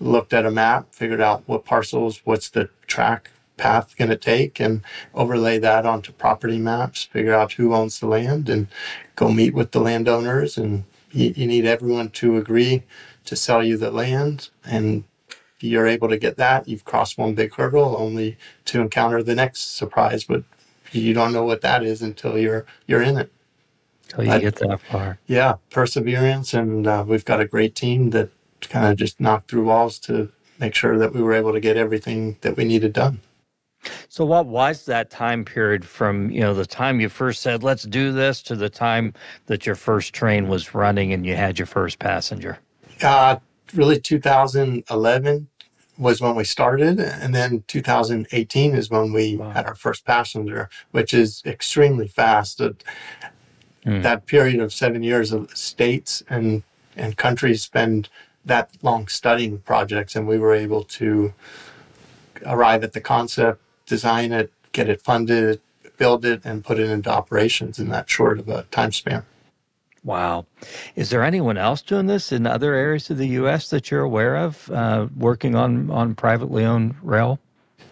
looked 0.01 0.33
at 0.33 0.47
a 0.47 0.51
map, 0.51 0.95
figured 0.95 1.21
out 1.21 1.43
what 1.47 1.65
parcels, 1.65 2.23
what's 2.25 2.49
the 2.51 2.71
track 2.87 3.31
path 3.57 3.97
going 3.97 4.11
to 4.11 4.17
take, 4.17 4.61
and 4.61 4.83
overlay 5.15 5.59
that 5.59 5.87
onto 5.87 6.13
property 6.13 6.59
maps, 6.59 7.05
figure 7.05 7.35
out 7.35 7.53
who 7.53 7.75
owns 7.75 8.01
the 8.01 8.07
land, 8.07 8.49
and 8.49 8.69
go 9.17 9.31
meet 9.31 9.55
with 9.55 9.73
the 9.73 9.81
landowners. 9.81 10.57
And 10.57 10.85
you, 11.13 11.33
you 11.37 11.47
need 11.47 11.67
everyone 11.67 12.11
to 12.11 12.37
agree 12.37 12.85
to 13.25 13.37
sell 13.37 13.63
you 13.63 13.77
the 13.77 13.91
land, 13.91 14.51
and 14.65 15.05
you're 15.61 15.87
able 15.87 16.09
to 16.09 16.19
get 16.19 16.37
that, 16.37 16.69
you've 16.69 16.85
crossed 16.85 17.19
one 17.19 17.35
big 17.35 17.55
hurdle, 17.55 17.97
only 17.99 18.37
to 18.67 18.81
encounter 18.81 19.23
the 19.23 19.35
next 19.35 19.77
surprise. 19.77 20.25
But 20.25 20.45
you 20.93 21.15
don't 21.15 21.33
know 21.33 21.45
what 21.45 21.61
that 21.63 21.83
is 21.83 22.03
until 22.03 22.39
you're 22.39 22.67
you're 22.87 23.03
in 23.03 23.17
it. 23.17 23.33
Till 24.09 24.25
you 24.25 24.33
I- 24.33 24.41
get 24.41 24.57
that 24.57 24.81
far. 24.81 25.19
Yeah, 25.27 25.57
perseverance, 25.71 26.55
and 26.55 26.87
uh, 26.87 27.05
we've 27.07 27.25
got 27.25 27.41
a 27.41 27.45
great 27.47 27.75
team 27.75 28.11
that 28.11 28.31
kind 28.61 28.87
of 28.87 28.97
just 28.97 29.21
knocked 29.21 29.51
through 29.51 29.65
walls 29.65 29.99
to 30.01 30.33
make 30.59 30.75
sure 30.75 30.99
that 30.99 31.15
we 31.15 31.23
were 31.23 31.35
able 31.35 31.53
to 31.53 31.61
get 31.61 31.77
everything 31.77 32.37
that 32.41 32.57
we 32.57 32.65
needed 32.65 32.93
done. 32.93 33.21
So 34.09 34.25
what 34.25 34.47
was 34.47 34.87
that 34.87 35.11
time 35.11 35.45
period 35.45 35.85
from, 35.85 36.31
you 36.31 36.41
know, 36.41 36.53
the 36.53 36.67
time 36.67 37.01
you 37.01 37.09
first 37.09 37.43
said, 37.43 37.63
let's 37.63 37.85
do 37.85 38.11
this 38.11 38.43
to 38.45 38.57
the 38.57 38.69
time 38.69 39.15
that 39.47 39.67
your 39.67 39.77
first 39.77 40.13
train 40.13 40.49
was 40.49 40.75
running 40.75 41.13
and 41.13 41.25
you 41.25 41.37
had 41.37 41.59
your 41.59 41.67
first 41.67 42.01
passenger? 42.01 42.59
Uh, 43.01 43.37
really, 43.75 43.99
2011 44.01 45.49
was 45.97 46.21
when 46.21 46.37
we 46.37 46.45
started, 46.45 47.01
and 47.01 47.35
then 47.35 47.65
2018 47.67 48.75
is 48.75 48.89
when 48.91 49.13
we 49.13 49.37
Wow. 49.37 49.51
had 49.51 49.67
our 49.67 49.75
first 49.75 50.05
passenger, 50.05 50.69
which 50.93 51.13
is 51.13 51.43
extremely 51.45 52.07
fast. 52.07 52.61
Hmm. 53.85 54.03
That 54.03 54.27
period 54.27 54.61
of 54.61 54.73
seven 54.73 55.03
years 55.03 55.33
of 55.33 55.57
states 55.57 56.23
and 56.29 56.63
and 56.97 57.17
countries 57.17 57.63
spend 57.63 58.09
that 58.45 58.71
long 58.83 59.07
studying 59.07 59.59
projects, 59.59 60.17
and 60.17 60.27
we 60.27 60.37
were 60.39 60.53
able 60.55 60.83
to 60.83 61.33
arrive 62.45 62.83
at 62.83 62.93
the 62.93 63.01
concept, 63.01 63.61
design 63.87 64.33
it, 64.33 64.53
get 64.73 64.89
it 64.89 65.01
funded, 65.03 65.61
build 65.97 66.25
it, 66.25 66.41
and 66.45 66.65
put 66.65 66.79
it 66.79 66.91
into 66.91 67.09
operations 67.11 67.79
in 67.79 67.89
that 67.89 68.11
short 68.11 68.39
of 68.41 68.49
a 68.49 68.63
time 68.73 68.91
span. 68.93 69.23
Wow. 70.05 70.47
Is 70.97 71.11
there 71.11 71.23
anyone 71.25 71.59
else 71.59 71.83
doing 71.83 72.07
this 72.07 72.33
in 72.33 72.47
other 72.47 72.75
areas 72.75 73.11
of 73.11 73.19
the 73.19 73.29
U.S. 73.29 73.71
that 73.71 73.91
you're 73.91 74.03
aware 74.03 74.37
of, 74.37 74.71
uh, 74.71 75.09
working 75.17 75.55
on, 75.55 75.91
on 75.91 76.15
privately 76.15 76.65
owned 76.65 76.95
rail? 77.03 77.39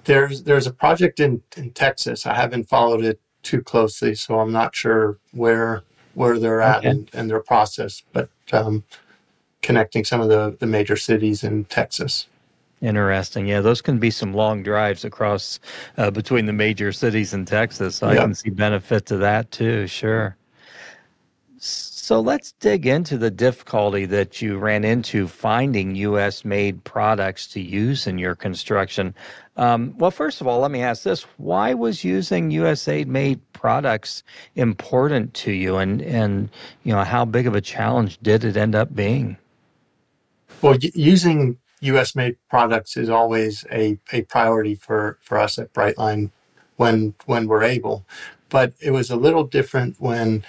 There's 0.05 0.45
there's 0.45 0.67
a 0.69 0.73
project 0.73 1.19
in, 1.21 1.43
in 1.57 1.73
Texas. 1.73 2.27
I 2.27 2.35
haven't 2.35 2.69
followed 2.69 3.05
it 3.05 3.21
too 3.43 3.61
closely, 3.63 4.15
so 4.15 4.39
I'm 4.39 4.53
not 4.53 4.75
sure 4.75 5.19
where 5.33 5.83
where 6.15 6.39
they're 6.39 6.61
at 6.63 6.79
Okay. 6.79 6.91
in, 6.91 7.09
in 7.13 7.29
their 7.29 7.41
process. 7.41 8.03
But 8.13 8.31
um, 8.53 8.85
connecting 9.63 10.05
some 10.05 10.21
of 10.21 10.29
the, 10.29 10.57
the 10.61 10.67
major 10.67 10.97
cities 10.97 11.43
in 11.43 11.65
Texas. 11.65 12.29
Interesting. 12.83 13.49
Yeah, 13.49 13.61
those 13.61 13.83
can 13.83 13.99
be 13.99 14.11
some 14.11 14.33
long 14.33 14.63
drives 14.63 15.05
across 15.05 15.59
uh, 15.97 16.11
between 16.11 16.47
the 16.47 16.53
major 16.53 16.93
cities 16.93 17.35
in 17.35 17.45
Texas. 17.45 17.97
So 17.97 18.07
I 18.07 18.17
can 18.17 18.35
see 18.35 18.51
benefit 18.51 19.07
to 19.07 19.17
that 19.17 19.51
too. 19.51 19.87
Sure. 19.87 20.37
So 21.59 21.96
let's 22.21 22.53
dig 22.53 22.87
into 22.87 23.19
the 23.19 23.31
difficulty 23.31 24.07
that 24.07 24.41
you 24.41 24.59
ran 24.59 24.85
into 24.85 25.27
finding 25.27 25.97
U.S. 25.97 26.45
made 26.45 26.85
products 26.85 27.49
to 27.49 27.61
use 27.61 28.07
in 28.07 28.17
your 28.19 28.37
construction. 28.37 29.15
Um, 29.57 29.93
well, 29.99 30.13
first 30.13 30.41
of 30.41 30.47
all, 30.47 30.61
let 30.61 30.71
me 30.71 30.83
ask 30.83 31.03
this: 31.03 31.23
Why 31.37 31.75
was 31.75 32.05
using 32.05 32.53
USA 32.53 33.05
made 33.05 33.41
products 33.53 34.23
important 34.55 35.35
to 35.35 35.51
you, 35.51 35.79
and 35.79 36.01
and 36.01 36.49
you 36.85 36.93
know 36.93 37.03
how 37.03 37.25
big 37.25 37.47
of 37.47 37.57
a 37.57 37.61
challenge 37.61 38.19
did 38.23 38.45
it 38.45 38.57
end 38.57 38.77
up 38.77 38.95
being? 38.95 39.37
Well, 40.63 40.77
using 40.81 41.59
U.S. 41.81 42.15
made 42.15 42.37
products 42.49 42.97
is 42.97 43.11
always 43.11 43.65
a, 43.71 43.99
a 44.13 44.23
priority 44.23 44.75
for, 44.75 45.19
for 45.21 45.39
us 45.39 45.59
at 45.59 45.73
Brightline 45.73 46.31
when 46.77 47.15
when 47.27 47.47
we're 47.47 47.63
able. 47.63 48.05
But 48.49 48.75
it 48.81 48.93
was 48.93 49.11
a 49.11 49.17
little 49.17 49.45
different 49.45 49.97
when 49.99 50.45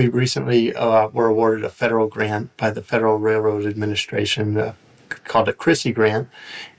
we 0.00 0.08
recently 0.08 0.74
uh, 0.74 1.08
were 1.08 1.26
awarded 1.26 1.62
a 1.62 1.68
federal 1.68 2.06
grant 2.06 2.56
by 2.56 2.70
the 2.70 2.80
Federal 2.80 3.18
Railroad 3.18 3.66
Administration 3.66 4.56
uh, 4.56 4.72
called 5.24 5.46
a 5.46 5.52
CRISI 5.52 5.94
grant, 5.94 6.26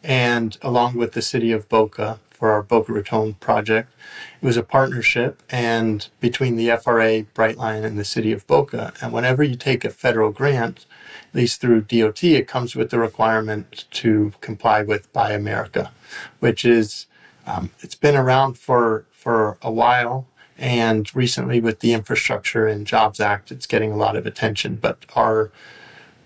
and 0.03 0.57
along 0.63 0.95
with 0.95 1.11
the 1.11 1.21
city 1.21 1.51
of 1.51 1.69
Boca 1.69 2.17
for 2.31 2.49
our 2.49 2.63
Boca 2.63 2.91
Raton 2.91 3.35
project. 3.35 3.93
It 4.41 4.45
was 4.47 4.57
a 4.57 4.63
partnership 4.63 5.43
and 5.51 6.09
between 6.19 6.55
the 6.55 6.75
FRA, 6.77 7.21
Brightline, 7.35 7.85
and 7.85 7.99
the 7.99 8.03
city 8.03 8.31
of 8.31 8.47
Boca. 8.47 8.91
And 9.03 9.13
whenever 9.13 9.43
you 9.43 9.55
take 9.55 9.85
a 9.85 9.91
federal 9.91 10.31
grant, 10.31 10.87
at 11.29 11.35
least 11.35 11.61
through 11.61 11.81
DOT, 11.81 12.23
it 12.23 12.47
comes 12.47 12.75
with 12.75 12.89
the 12.89 12.97
requirement 12.97 13.85
to 13.91 14.33
comply 14.41 14.81
with 14.81 15.13
Buy 15.13 15.33
America, 15.33 15.91
which 16.39 16.65
is 16.65 17.05
um, 17.45 17.69
it's 17.81 17.93
been 17.93 18.15
around 18.15 18.57
for 18.57 19.05
for 19.11 19.59
a 19.61 19.71
while, 19.71 20.25
and 20.61 21.13
recently 21.15 21.59
with 21.59 21.79
the 21.79 21.91
Infrastructure 21.91 22.67
and 22.67 22.85
Jobs 22.85 23.19
Act, 23.19 23.51
it's 23.51 23.65
getting 23.65 23.91
a 23.91 23.97
lot 23.97 24.15
of 24.15 24.25
attention. 24.27 24.75
But 24.75 25.05
our 25.15 25.51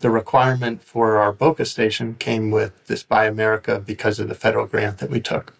the 0.01 0.09
requirement 0.11 0.83
for 0.83 1.17
our 1.17 1.31
Boca 1.31 1.65
station 1.65 2.15
came 2.19 2.51
with 2.51 2.85
this 2.85 3.01
Buy 3.01 3.25
America 3.25 3.81
because 3.83 4.19
of 4.19 4.27
the 4.27 4.35
federal 4.35 4.67
grant 4.67 4.97
that 4.99 5.09
we 5.09 5.21
took. 5.21 5.53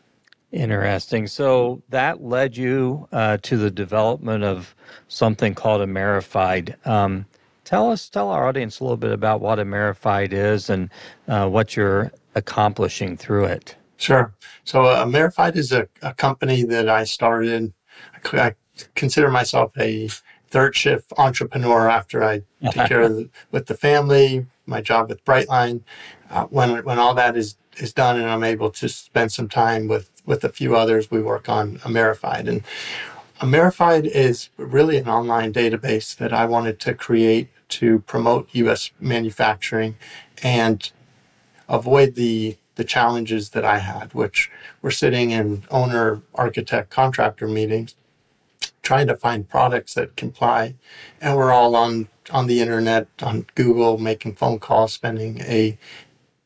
Interesting. 0.52 1.26
So 1.26 1.82
that 1.90 2.22
led 2.22 2.56
you 2.56 3.08
uh, 3.12 3.38
to 3.44 3.58
the 3.58 3.72
development 3.72 4.44
of 4.44 4.76
something 5.08 5.56
called 5.56 5.82
Amerified. 5.82 6.76
Um, 6.86 7.26
tell 7.64 7.92
us, 7.92 8.10
tell 8.10 8.30
our 8.30 8.48
audience 8.48 8.82
a 8.82 8.84
little 8.84 8.98
bit 8.98 9.12
about 9.12 9.42
what 9.42 9.58
Amerified 9.58 10.34
is 10.34 10.70
and 10.70 10.90
uh, 11.28 11.48
what 11.50 11.76
you're 11.76 12.12
accomplishing 12.36 13.18
through 13.18 13.46
it. 13.46 13.76
Sure. 13.98 14.34
So 14.66 14.86
uh, 14.86 15.04
Amerified 15.04 15.56
is 15.56 15.72
a, 15.72 15.88
a 16.02 16.14
company 16.14 16.64
that 16.64 16.90
I 16.90 17.06
started. 17.06 17.74
I, 18.34 18.54
consider 18.96 19.30
myself 19.30 19.74
a 19.78 20.10
third 20.48 20.76
shift 20.76 21.12
entrepreneur 21.18 21.90
after 21.90 22.24
I 22.24 22.44
take 22.64 22.88
care 22.88 23.02
of 23.02 23.16
the, 23.16 23.30
with 23.52 23.66
the 23.68 23.76
family, 23.76 24.46
my 24.66 24.82
job 24.82 25.10
with 25.10 25.24
Brightline. 25.26 25.82
Uh, 26.30 26.46
when 26.46 26.84
when 26.84 27.00
all 27.00 27.14
that 27.16 27.36
is 27.36 27.58
is 27.78 27.94
done 27.94 28.20
and 28.20 28.30
I'm 28.30 28.44
able 28.44 28.72
to 28.72 28.88
spend 28.90 29.32
some 29.32 29.50
time 29.50 29.88
with 29.88 30.12
with 30.26 30.44
a 30.44 30.50
few 30.50 30.76
others, 30.76 31.12
we 31.12 31.22
work 31.22 31.50
on 31.50 31.78
Amerified. 31.80 32.48
And 32.48 32.64
Amerified 33.42 34.06
is 34.06 34.50
really 34.58 34.98
an 34.98 35.08
online 35.08 35.54
database 35.54 36.16
that 36.16 36.34
I 36.34 36.46
wanted 36.46 36.80
to 36.82 36.94
create 36.94 37.50
to 37.68 38.00
promote 38.00 38.48
U.S. 38.54 38.92
manufacturing 39.00 39.98
and 40.42 40.92
avoid 41.68 42.16
the 42.16 42.58
the 42.76 42.84
challenges 42.84 43.52
that 43.52 43.64
I 43.64 43.80
had, 43.80 44.14
which 44.14 44.52
were 44.82 44.92
sitting 44.92 45.32
in 45.32 45.64
owner, 45.72 46.22
architect, 46.34 46.90
contractor 46.90 47.48
meetings, 47.48 47.96
trying 48.86 49.08
to 49.08 49.18
find 49.18 49.50
products 49.50 49.96
that 49.96 50.16
comply, 50.16 50.76
and 51.20 51.36
we're 51.36 51.52
all 51.52 51.76
on 51.76 52.08
on 52.32 52.48
the 52.48 52.62
internet, 52.62 53.08
on 53.22 53.46
Google, 53.56 53.98
making 53.98 54.36
phone 54.36 54.60
calls, 54.60 54.94
spending 54.94 55.42
a 55.42 55.78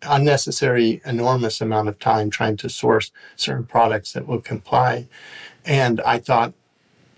unnecessary 0.02 1.02
enormous 1.06 1.62
amount 1.62 1.90
of 1.90 2.00
time 2.00 2.30
trying 2.30 2.58
to 2.58 2.70
source 2.70 3.12
certain 3.36 3.66
products 3.66 4.14
that 4.14 4.26
will 4.28 4.42
comply. 4.42 5.08
And 5.66 6.02
I 6.02 6.20
thought 6.20 6.54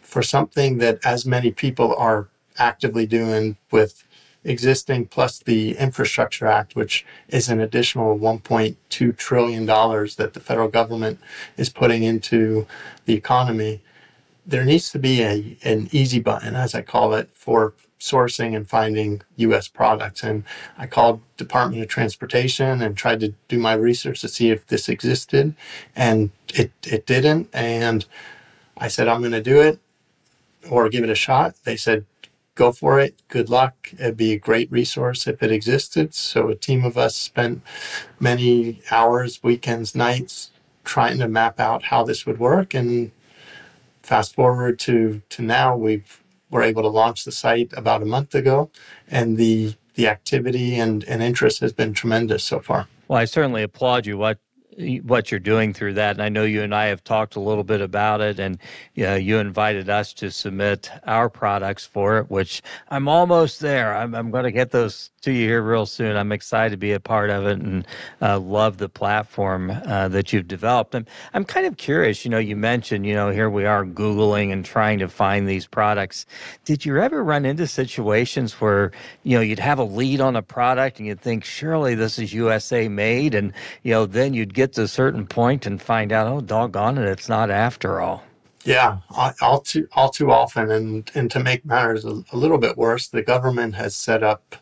for 0.02 0.24
something 0.24 0.80
that 0.80 1.00
as 1.06 1.26
many 1.26 1.52
people 1.52 1.96
are 1.96 2.28
actively 2.58 3.06
doing 3.06 3.58
with 3.72 4.04
existing 4.44 5.06
plus 5.06 5.38
the 5.38 5.78
infrastructure 5.78 6.48
act 6.48 6.76
which 6.76 7.06
is 7.30 7.48
an 7.48 7.62
additional 7.62 8.18
1.2 8.18 9.16
trillion 9.16 9.68
dollars 9.68 10.16
that 10.16 10.34
the 10.34 10.40
federal 10.40 10.68
government 10.68 11.20
is 11.58 11.70
putting 11.70 12.02
into 12.02 12.66
the 13.06 13.14
economy 13.14 13.82
there 14.52 14.66
needs 14.66 14.92
to 14.92 15.00
be 15.00 15.24
a 15.24 15.58
an 15.64 15.90
easy 15.94 16.20
button 16.22 16.56
as 16.56 16.76
i 16.76 16.84
call 16.84 17.16
it 17.16 17.30
for 17.34 17.76
sourcing 18.00 18.56
and 18.56 18.70
finding 18.70 19.22
us 19.40 19.70
products 19.70 20.24
and 20.24 20.44
i 20.78 20.88
called 20.88 21.22
department 21.38 21.84
of 21.84 21.90
transportation 21.90 22.82
and 22.82 22.98
tried 22.98 23.22
to 23.22 23.34
do 23.50 23.60
my 23.60 23.74
research 23.74 24.22
to 24.22 24.30
see 24.30 24.52
if 24.52 24.68
this 24.68 24.90
existed 24.90 25.56
and 25.96 26.32
it 26.56 26.72
it 26.86 27.08
didn't 27.08 27.50
and 27.54 28.08
i 28.78 28.88
said 28.88 29.08
i'm 29.08 29.22
going 29.22 29.32
to 29.34 29.44
do 29.44 29.62
it 29.62 29.80
or 30.70 30.90
give 30.90 31.04
it 31.04 31.12
a 31.12 31.16
shot. 31.16 31.56
They 31.64 31.78
said, 31.78 32.06
go 32.56 32.72
for 32.72 33.00
it. 33.00 33.22
Good 33.30 33.50
luck. 33.50 33.92
It'd 33.94 34.18
be 34.18 34.34
a 34.34 34.40
great 34.40 34.72
resource 34.72 35.28
if 35.28 35.42
it 35.42 35.52
existed. 35.52 36.14
So 36.14 36.50
a 36.50 36.56
team 36.56 36.86
of 36.86 36.98
us 36.98 37.16
spent 37.16 37.64
many 38.20 38.82
hours, 38.92 39.42
weekends, 39.44 39.96
nights 39.96 40.52
trying 40.84 41.20
to 41.20 41.28
map 41.28 41.60
out 41.60 41.86
how 41.86 42.04
this 42.04 42.26
would 42.26 42.40
work. 42.40 42.74
And 42.74 43.12
fast 44.12 44.36
forward 44.36 44.78
to, 44.78 45.22
to 45.30 45.42
now, 45.42 45.74
we've 45.74 46.22
were 46.50 46.62
able 46.62 46.82
to 46.82 46.90
launch 46.90 47.24
the 47.24 47.32
site 47.32 47.72
about 47.78 48.02
a 48.02 48.06
month 48.06 48.36
ago, 48.36 48.70
and 49.08 49.38
the 49.38 49.74
the 49.96 50.06
activity 50.06 50.78
and, 50.78 51.06
and 51.06 51.24
interest 51.24 51.62
has 51.62 51.72
been 51.72 51.94
tremendous 51.94 52.44
so 52.44 52.60
far. 52.60 52.88
Well, 53.08 53.20
I 53.20 53.24
certainly 53.24 53.64
applaud 53.64 54.06
you 54.06 54.18
what 54.18 54.38
what 55.04 55.32
you're 55.32 55.40
doing 55.40 55.74
through 55.74 55.94
that, 55.96 56.16
and 56.16 56.22
I 56.22 56.30
know 56.30 56.44
you 56.44 56.64
and 56.64 56.74
I 56.74 56.86
have 56.86 57.04
talked 57.04 57.36
a 57.36 57.40
little 57.40 57.64
bit 57.64 57.82
about 57.82 58.22
it, 58.22 58.40
and 58.40 58.58
you, 58.96 59.06
know, 59.06 59.16
you 59.16 59.38
invited 59.38 59.90
us 59.90 60.14
to 60.14 60.32
submit 60.32 60.90
our 61.06 61.30
products 61.30 61.86
for 61.86 62.18
it, 62.20 62.30
which 62.30 62.62
I'm 62.90 63.08
almost 63.08 63.60
there. 63.60 63.96
I'm, 63.96 64.16
I'm 64.16 64.32
going 64.32 64.46
to 64.46 64.52
get 64.52 64.72
those 64.72 65.12
to 65.22 65.32
you 65.32 65.48
here 65.48 65.62
real 65.62 65.86
soon. 65.86 66.16
I'm 66.16 66.32
excited 66.32 66.72
to 66.72 66.78
be 66.78 66.94
a 66.94 67.00
part 67.00 67.30
of 67.30 67.46
it 67.46 67.60
and 67.60 67.86
uh, 68.22 68.40
love 68.40 68.78
the 68.78 68.90
platform 68.90 69.70
uh, 69.70 70.08
that 70.08 70.34
you've 70.34 70.48
developed. 70.48 70.96
And 70.96 71.08
I'm 71.34 71.46
kind 71.46 71.68
of 71.68 71.78
curious. 71.78 72.26
You 72.26 72.32
know, 72.32 72.40
you 72.40 72.56
mentioned, 72.56 73.06
you 73.06 73.14
know, 73.14 73.30
here 73.30 73.50
we 73.50 73.66
are 73.66 73.86
googling 73.86 74.52
and 74.52 74.66
trying 74.66 75.00
to 75.00 75.08
find 75.08 75.48
these 75.48 75.68
products. 75.68 76.26
Did 76.66 76.86
you 76.86 77.00
ever 77.00 77.24
run 77.24 77.46
into 77.46 77.68
situations 77.68 78.54
where 78.54 78.92
you 79.24 79.36
know 79.36 79.42
you'd 79.42 79.60
have 79.60 79.80
a 79.80 79.84
lead 79.84 80.22
on 80.22 80.36
a 80.36 80.42
product 80.42 80.98
and 80.98 81.08
you'd 81.08 81.22
think, 81.22 81.44
surely 81.44 81.94
this 81.94 82.18
is 82.18 82.34
USA 82.34 82.88
made, 82.88 83.36
and 83.36 83.54
you 83.84 83.92
know, 83.92 84.06
then 84.06 84.34
you'd 84.34 84.54
get 84.54 84.61
to 84.68 84.84
a 84.84 84.88
certain 84.88 85.28
point 85.28 85.66
and 85.66 85.82
find 85.82 86.12
out, 86.12 86.28
oh, 86.28 86.42
doggone 86.42 86.98
it, 86.98 87.08
it's 87.08 87.30
not 87.30 87.50
after 87.50 88.00
all. 88.00 88.24
Yeah, 88.64 88.98
all 89.42 89.62
too 89.62 89.88
all 89.94 90.10
too 90.10 90.32
often, 90.32 90.70
and 90.70 91.10
and 91.16 91.32
to 91.32 91.40
make 91.40 91.66
matters 91.66 92.06
a, 92.06 92.24
a 92.32 92.38
little 92.38 92.60
bit 92.60 92.78
worse, 92.78 93.08
the 93.08 93.24
government 93.24 93.76
has 93.76 93.96
set 93.96 94.22
up. 94.22 94.58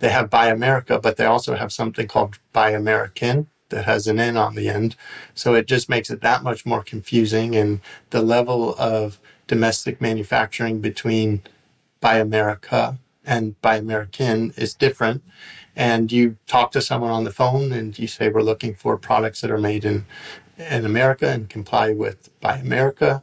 They 0.00 0.10
have 0.10 0.30
Buy 0.30 0.48
America, 0.48 1.00
but 1.00 1.16
they 1.16 1.24
also 1.24 1.54
have 1.54 1.72
something 1.72 2.06
called 2.06 2.38
Buy 2.52 2.70
American 2.70 3.48
that 3.70 3.84
has 3.86 4.06
an 4.06 4.20
N 4.20 4.36
on 4.36 4.54
the 4.54 4.68
end. 4.68 4.96
So 5.34 5.54
it 5.54 5.66
just 5.66 5.88
makes 5.88 6.10
it 6.10 6.20
that 6.20 6.42
much 6.42 6.66
more 6.66 6.82
confusing, 6.82 7.56
and 7.56 7.80
the 8.10 8.22
level 8.22 8.74
of 8.78 9.18
domestic 9.46 10.00
manufacturing 10.00 10.80
between 10.80 11.42
Buy 12.00 12.18
America 12.18 12.98
and 13.24 13.60
Buy 13.60 13.76
American 13.76 14.52
is 14.56 14.74
different. 14.74 15.22
And 15.78 16.12
you 16.12 16.36
talk 16.46 16.72
to 16.72 16.82
someone 16.82 17.12
on 17.12 17.24
the 17.24 17.32
phone, 17.32 17.72
and 17.72 17.98
you 17.98 18.08
say 18.08 18.28
we're 18.28 18.42
looking 18.42 18.74
for 18.74 18.98
products 18.98 19.40
that 19.42 19.50
are 19.52 19.58
made 19.58 19.86
in 19.86 20.06
in 20.58 20.84
America 20.84 21.30
and 21.30 21.48
comply 21.48 21.92
with 21.94 22.30
Buy 22.40 22.58
America 22.58 23.22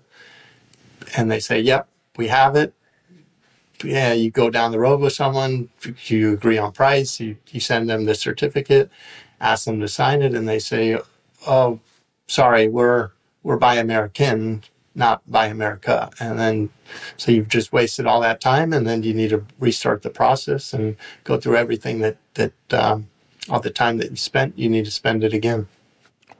and 1.17 1.31
they 1.31 1.39
say, 1.39 1.59
"Yep, 1.59 1.87
we 2.17 2.27
have 2.27 2.55
it." 2.55 2.73
Yeah, 3.83 4.13
you 4.13 4.31
go 4.31 4.49
down 4.49 4.71
the 4.71 4.79
road 4.79 5.01
with 5.01 5.13
someone, 5.13 5.69
you 6.05 6.33
agree 6.33 6.57
on 6.57 6.71
price, 6.71 7.19
you, 7.19 7.37
you 7.51 7.59
send 7.59 7.89
them 7.89 8.05
the 8.05 8.15
certificate, 8.15 8.89
ask 9.41 9.65
them 9.65 9.81
to 9.81 9.87
sign 9.87 10.21
it, 10.21 10.33
and 10.33 10.47
they 10.47 10.59
say, 10.59 10.97
"Oh, 11.47 11.79
sorry, 12.27 12.67
we're 12.69 13.11
we're 13.43 13.57
Buy 13.57 13.75
American, 13.75 14.63
not 14.95 15.21
Buy 15.29 15.47
America." 15.47 16.09
And 16.19 16.39
then, 16.39 16.69
so 17.17 17.31
you've 17.31 17.49
just 17.49 17.71
wasted 17.73 18.05
all 18.05 18.21
that 18.21 18.41
time, 18.41 18.73
and 18.73 18.87
then 18.87 19.03
you 19.03 19.13
need 19.13 19.29
to 19.29 19.45
restart 19.59 20.01
the 20.01 20.09
process 20.09 20.73
and 20.73 20.95
go 21.23 21.39
through 21.39 21.57
everything 21.57 21.99
that 21.99 22.17
that 22.35 22.73
um, 22.73 23.07
all 23.49 23.59
the 23.59 23.69
time 23.69 23.97
that 23.97 24.09
you 24.09 24.17
spent. 24.17 24.57
You 24.57 24.69
need 24.69 24.85
to 24.85 24.91
spend 24.91 25.23
it 25.23 25.33
again. 25.33 25.67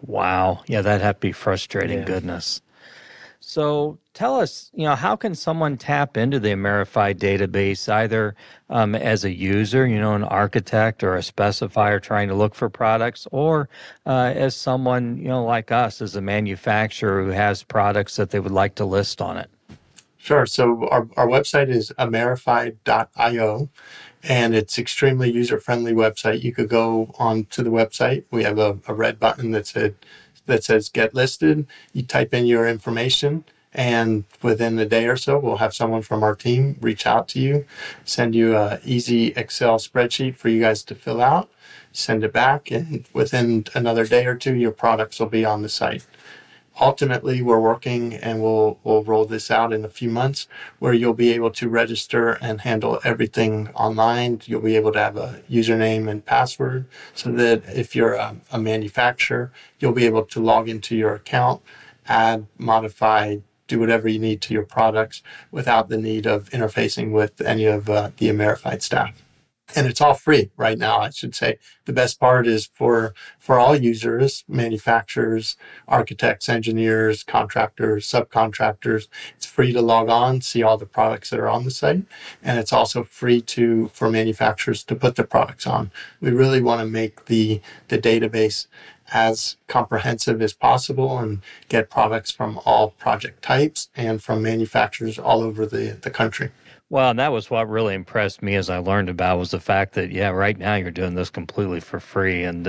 Wow. 0.05 0.63
Yeah, 0.67 0.81
that'd 0.81 1.01
have 1.01 1.15
to 1.15 1.19
be 1.19 1.31
frustrating. 1.31 1.99
Yeah. 1.99 2.05
Goodness. 2.05 2.61
So 3.55 3.97
tell 4.13 4.35
us, 4.35 4.69
you 4.73 4.83
know, 4.83 4.95
how 4.95 5.15
can 5.15 5.33
someone 5.33 5.77
tap 5.77 6.17
into 6.17 6.41
the 6.41 6.49
Amerified 6.49 7.19
database 7.19 7.87
either 7.87 8.35
um, 8.69 8.95
as 8.95 9.23
a 9.23 9.31
user, 9.33 9.87
you 9.87 9.97
know, 9.97 10.13
an 10.13 10.25
architect 10.25 11.05
or 11.05 11.15
a 11.15 11.21
specifier 11.21 12.01
trying 12.01 12.27
to 12.27 12.35
look 12.35 12.53
for 12.53 12.69
products, 12.69 13.29
or 13.31 13.69
uh, 14.05 14.33
as 14.35 14.57
someone, 14.57 15.17
you 15.19 15.29
know, 15.29 15.45
like 15.45 15.71
us, 15.71 16.01
as 16.01 16.17
a 16.17 16.21
manufacturer 16.21 17.23
who 17.23 17.29
has 17.29 17.63
products 17.63 18.17
that 18.17 18.29
they 18.29 18.41
would 18.41 18.51
like 18.51 18.75
to 18.75 18.83
list 18.83 19.21
on 19.21 19.37
it? 19.37 19.49
Sure. 20.17 20.45
So 20.45 20.89
our, 20.89 21.07
our 21.15 21.27
website 21.27 21.69
is 21.69 21.93
amerified.io 21.97 23.69
and 24.23 24.53
it's 24.53 24.77
extremely 24.77 25.31
user 25.31 25.61
friendly 25.61 25.93
website. 25.93 26.43
You 26.43 26.51
could 26.51 26.67
go 26.67 27.15
on 27.17 27.45
to 27.51 27.63
the 27.63 27.69
website. 27.69 28.25
We 28.31 28.43
have 28.43 28.59
a, 28.59 28.79
a 28.85 28.93
red 28.93 29.17
button 29.17 29.51
that 29.51 29.65
said 29.65 29.95
that 30.45 30.63
says 30.63 30.89
get 30.89 31.13
listed. 31.13 31.67
You 31.93 32.03
type 32.03 32.33
in 32.33 32.45
your 32.45 32.67
information 32.67 33.43
and 33.73 34.23
within 34.41 34.79
a 34.79 34.85
day 34.85 35.05
or 35.07 35.17
so 35.17 35.37
we'll 35.37 35.57
have 35.57 35.73
someone 35.73 36.01
from 36.01 36.23
our 36.23 36.35
team 36.35 36.77
reach 36.79 37.05
out 37.05 37.27
to 37.27 37.39
you, 37.39 37.65
send 38.05 38.33
you 38.33 38.55
an 38.55 38.79
easy 38.85 39.27
Excel 39.35 39.77
spreadsheet 39.77 40.35
for 40.35 40.47
you 40.47 40.61
guys 40.61 40.81
to 40.83 40.95
fill 40.95 41.21
out, 41.21 41.49
send 41.91 42.23
it 42.23 42.31
back 42.31 42.71
and 42.71 43.05
within 43.13 43.65
another 43.73 44.05
day 44.05 44.25
or 44.25 44.35
two 44.35 44.55
your 44.55 44.71
products 44.71 45.19
will 45.19 45.27
be 45.27 45.43
on 45.43 45.61
the 45.61 45.69
site 45.69 46.05
ultimately 46.79 47.41
we're 47.41 47.59
working 47.59 48.13
and 48.13 48.41
we'll 48.41 48.77
we'll 48.83 49.03
roll 49.03 49.25
this 49.25 49.49
out 49.49 49.73
in 49.73 49.85
a 49.85 49.89
few 49.89 50.09
months 50.09 50.47
where 50.79 50.93
you'll 50.93 51.13
be 51.13 51.31
able 51.31 51.51
to 51.51 51.69
register 51.69 52.33
and 52.41 52.61
handle 52.61 52.99
everything 53.03 53.69
online. 53.75 54.41
You'll 54.45 54.61
be 54.61 54.75
able 54.75 54.91
to 54.93 54.99
have 54.99 55.17
a 55.17 55.41
username 55.49 56.09
and 56.09 56.25
password 56.25 56.85
so 57.13 57.31
that 57.31 57.63
if 57.67 57.95
you're 57.95 58.13
a, 58.13 58.35
a 58.51 58.59
manufacturer 58.59 59.51
you'll 59.79 59.93
be 59.93 60.05
able 60.05 60.23
to 60.25 60.39
log 60.39 60.69
into 60.69 60.95
your 60.95 61.13
account 61.15 61.61
add 62.07 62.45
modify 62.57 63.37
do 63.67 63.79
whatever 63.79 64.07
you 64.07 64.19
need 64.19 64.41
to 64.41 64.53
your 64.53 64.63
products 64.63 65.23
without 65.51 65.89
the 65.89 65.97
need 65.97 66.27
of 66.27 66.49
interfacing 66.51 67.11
with 67.11 67.41
any 67.41 67.65
of 67.65 67.89
uh, 67.89 68.11
the 68.17 68.29
Amerified 68.29 68.83
staff 68.83 69.24
and 69.75 69.87
it's 69.87 70.01
all 70.01 70.13
free 70.13 70.51
right 70.57 70.77
now 70.77 70.99
i 70.99 71.09
should 71.09 71.35
say. 71.35 71.57
The 71.85 71.93
best 71.93 72.19
part 72.19 72.47
is 72.47 72.65
for 72.67 73.13
for 73.39 73.59
all 73.59 73.75
users 73.75 74.43
manufacturers 74.47 75.57
architects 75.87 76.49
engineers 76.49 77.23
contractors 77.23 78.07
subcontractors 78.07 79.07
it's 79.35 79.45
free 79.45 79.73
to 79.73 79.81
log 79.81 80.09
on 80.09 80.41
see 80.41 80.63
all 80.63 80.77
the 80.77 80.85
products 80.85 81.29
that 81.29 81.39
are 81.39 81.49
on 81.49 81.65
the 81.65 81.71
site 81.71 82.03
and 82.43 82.59
it's 82.59 82.73
also 82.73 83.03
free 83.03 83.41
to 83.41 83.89
for 83.93 84.09
manufacturers 84.09 84.83
to 84.83 84.95
put 84.95 85.15
the 85.15 85.23
products 85.23 85.67
on. 85.67 85.91
We 86.21 86.31
really 86.31 86.61
want 86.61 86.81
to 86.81 86.85
make 86.87 87.25
the 87.25 87.61
the 87.87 87.97
database 87.97 88.67
as 89.13 89.57
comprehensive 89.67 90.41
as 90.41 90.53
possible 90.53 91.19
and 91.19 91.41
get 91.69 91.89
products 91.89 92.31
from 92.31 92.59
all 92.65 92.91
project 92.91 93.43
types 93.43 93.89
and 93.95 94.21
from 94.21 94.41
manufacturers 94.41 95.19
all 95.19 95.43
over 95.43 95.65
the, 95.65 95.97
the 96.01 96.09
country 96.09 96.51
Well, 96.95 97.09
and 97.09 97.19
that 97.19 97.33
was 97.33 97.49
what 97.49 97.67
really 97.67 97.93
impressed 97.93 98.41
me 98.41 98.55
as 98.55 98.69
I 98.69 98.77
learned 98.77 99.09
about 99.09 99.37
was 99.37 99.51
the 99.51 99.59
fact 99.59 99.95
that 99.95 100.11
yeah, 100.11 100.29
right 100.29 100.57
now 100.57 100.75
you're 100.75 100.91
doing 100.91 101.15
this 101.15 101.29
completely 101.29 101.81
for 101.81 101.99
free, 101.99 102.45
and 102.45 102.63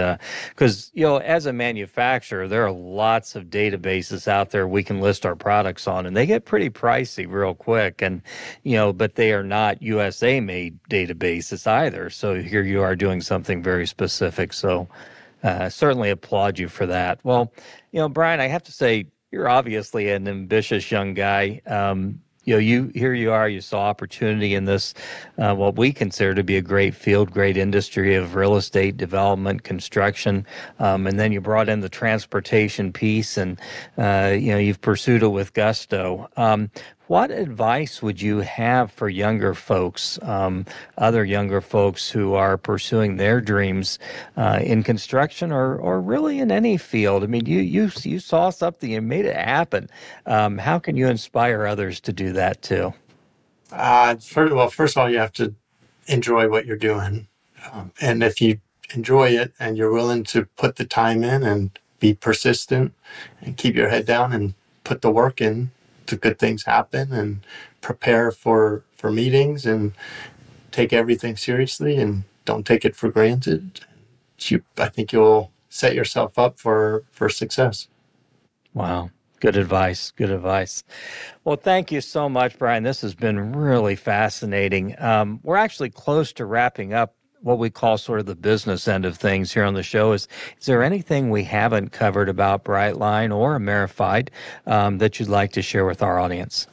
because 0.48 0.90
you 0.94 1.06
know, 1.06 1.18
as 1.18 1.46
a 1.46 1.52
manufacturer, 1.52 2.48
there 2.48 2.66
are 2.66 2.72
lots 2.72 3.36
of 3.36 3.44
databases 3.44 4.26
out 4.26 4.50
there 4.50 4.66
we 4.66 4.82
can 4.82 5.00
list 5.00 5.24
our 5.24 5.36
products 5.36 5.86
on, 5.86 6.06
and 6.06 6.16
they 6.16 6.26
get 6.26 6.44
pretty 6.44 6.68
pricey 6.68 7.30
real 7.30 7.54
quick, 7.54 8.02
and 8.02 8.20
you 8.64 8.74
know, 8.74 8.92
but 8.92 9.14
they 9.14 9.32
are 9.32 9.44
not 9.44 9.80
USA 9.80 10.40
made 10.40 10.76
databases 10.90 11.64
either. 11.64 12.10
So 12.10 12.42
here 12.42 12.62
you 12.62 12.82
are 12.82 12.96
doing 12.96 13.20
something 13.20 13.62
very 13.62 13.86
specific. 13.86 14.52
So 14.52 14.88
uh, 15.44 15.68
certainly 15.68 16.10
applaud 16.10 16.58
you 16.58 16.68
for 16.68 16.86
that. 16.86 17.20
Well, 17.22 17.52
you 17.92 18.00
know, 18.00 18.08
Brian, 18.08 18.40
I 18.40 18.48
have 18.48 18.64
to 18.64 18.72
say 18.72 19.06
you're 19.30 19.48
obviously 19.48 20.10
an 20.10 20.26
ambitious 20.26 20.90
young 20.90 21.14
guy. 21.14 21.62
Um, 21.64 22.22
you 22.46 22.54
know, 22.54 22.58
you 22.58 22.92
here 22.94 23.12
you 23.12 23.32
are. 23.32 23.48
You 23.48 23.60
saw 23.60 23.82
opportunity 23.82 24.54
in 24.54 24.64
this, 24.64 24.94
uh, 25.38 25.54
what 25.54 25.76
we 25.76 25.92
consider 25.92 26.34
to 26.34 26.44
be 26.44 26.56
a 26.56 26.62
great 26.62 26.94
field, 26.94 27.30
great 27.32 27.56
industry 27.58 28.14
of 28.14 28.36
real 28.36 28.56
estate 28.56 28.96
development, 28.96 29.64
construction, 29.64 30.46
um, 30.78 31.06
and 31.06 31.20
then 31.20 31.32
you 31.32 31.42
brought 31.42 31.68
in 31.68 31.80
the 31.80 31.90
transportation 31.90 32.92
piece, 32.92 33.36
and 33.36 33.60
uh, 33.98 34.34
you 34.38 34.52
know 34.52 34.58
you've 34.58 34.80
pursued 34.80 35.22
it 35.22 35.28
with 35.28 35.52
gusto. 35.54 36.28
Um, 36.38 36.70
what 37.08 37.30
advice 37.30 38.02
would 38.02 38.20
you 38.20 38.38
have 38.40 38.92
for 38.92 39.08
younger 39.08 39.54
folks, 39.54 40.18
um, 40.22 40.66
other 40.98 41.24
younger 41.24 41.60
folks 41.60 42.10
who 42.10 42.34
are 42.34 42.56
pursuing 42.56 43.16
their 43.16 43.40
dreams 43.40 43.98
uh, 44.36 44.60
in 44.62 44.82
construction 44.82 45.52
or, 45.52 45.76
or 45.76 46.00
really 46.00 46.38
in 46.40 46.50
any 46.50 46.76
field? 46.76 47.22
I 47.22 47.26
mean, 47.26 47.46
you 47.46 47.60
you 47.60 47.90
you 48.02 48.18
saw 48.18 48.50
something, 48.50 48.94
and 48.94 49.08
made 49.08 49.24
it 49.24 49.36
happen. 49.36 49.88
Um, 50.26 50.58
how 50.58 50.78
can 50.78 50.96
you 50.96 51.08
inspire 51.08 51.66
others 51.66 52.00
to 52.00 52.12
do 52.12 52.32
that 52.32 52.62
too? 52.62 52.92
uh, 53.72 54.16
first, 54.16 54.54
well 54.54 54.70
first 54.70 54.96
of 54.96 55.02
all 55.02 55.10
you 55.10 55.18
have 55.18 55.32
to 55.32 55.54
enjoy 56.06 56.48
what 56.48 56.66
you're 56.66 56.76
doing 56.76 57.26
um, 57.72 57.92
and 58.00 58.22
if 58.22 58.40
you 58.40 58.58
enjoy 58.94 59.28
it 59.28 59.52
and 59.58 59.76
you're 59.76 59.92
willing 59.92 60.22
to 60.24 60.46
put 60.56 60.76
the 60.76 60.84
time 60.84 61.24
in 61.24 61.42
and 61.42 61.78
be 61.98 62.14
persistent 62.14 62.92
and 63.40 63.56
keep 63.56 63.74
your 63.74 63.88
head 63.88 64.06
down 64.06 64.32
and 64.32 64.54
put 64.84 65.02
the 65.02 65.10
work 65.10 65.40
in 65.40 65.70
the 66.08 66.16
good 66.16 66.38
things 66.38 66.64
happen 66.64 67.12
and 67.12 67.40
prepare 67.82 68.30
for 68.32 68.84
for 68.96 69.10
meetings 69.10 69.66
and 69.66 69.92
take 70.72 70.92
everything 70.92 71.36
seriously 71.36 71.96
and 71.96 72.24
don't 72.44 72.66
take 72.66 72.84
it 72.84 72.96
for 72.96 73.10
granted 73.10 73.80
you 74.40 74.62
i 74.78 74.88
think 74.88 75.12
you'll 75.12 75.52
set 75.70 75.94
yourself 75.94 76.38
up 76.38 76.58
for 76.60 77.04
for 77.10 77.28
success 77.28 77.88
Wow. 78.74 79.10
Good 79.40 79.56
advice. 79.56 80.12
Good 80.12 80.30
advice. 80.30 80.84
Well, 81.44 81.56
thank 81.56 81.92
you 81.92 82.00
so 82.02 82.28
much, 82.28 82.58
Brian. 82.58 82.84
This 82.84 83.02
has 83.02 83.14
been 83.14 83.52
really 83.54 83.96
fascinating. 83.96 85.00
Um, 85.02 85.40
we're 85.44 85.56
actually 85.56 85.90
close 85.90 86.32
to 86.34 86.46
wrapping 86.46 86.94
up 86.94 87.15
what 87.42 87.58
we 87.58 87.70
call 87.70 87.98
sort 87.98 88.20
of 88.20 88.26
the 88.26 88.34
business 88.34 88.88
end 88.88 89.04
of 89.04 89.16
things 89.16 89.52
here 89.52 89.64
on 89.64 89.74
the 89.74 89.82
show. 89.82 90.12
Is 90.12 90.28
is 90.60 90.66
there 90.66 90.82
anything 90.82 91.30
we 91.30 91.44
haven't 91.44 91.90
covered 91.92 92.28
about 92.28 92.64
Brightline 92.64 93.34
or 93.34 93.56
Amerified 93.56 94.30
um, 94.66 94.98
that 94.98 95.18
you'd 95.20 95.28
like 95.28 95.52
to 95.52 95.62
share 95.62 95.84
with 95.86 96.02
our 96.02 96.18
audience? 96.18 96.66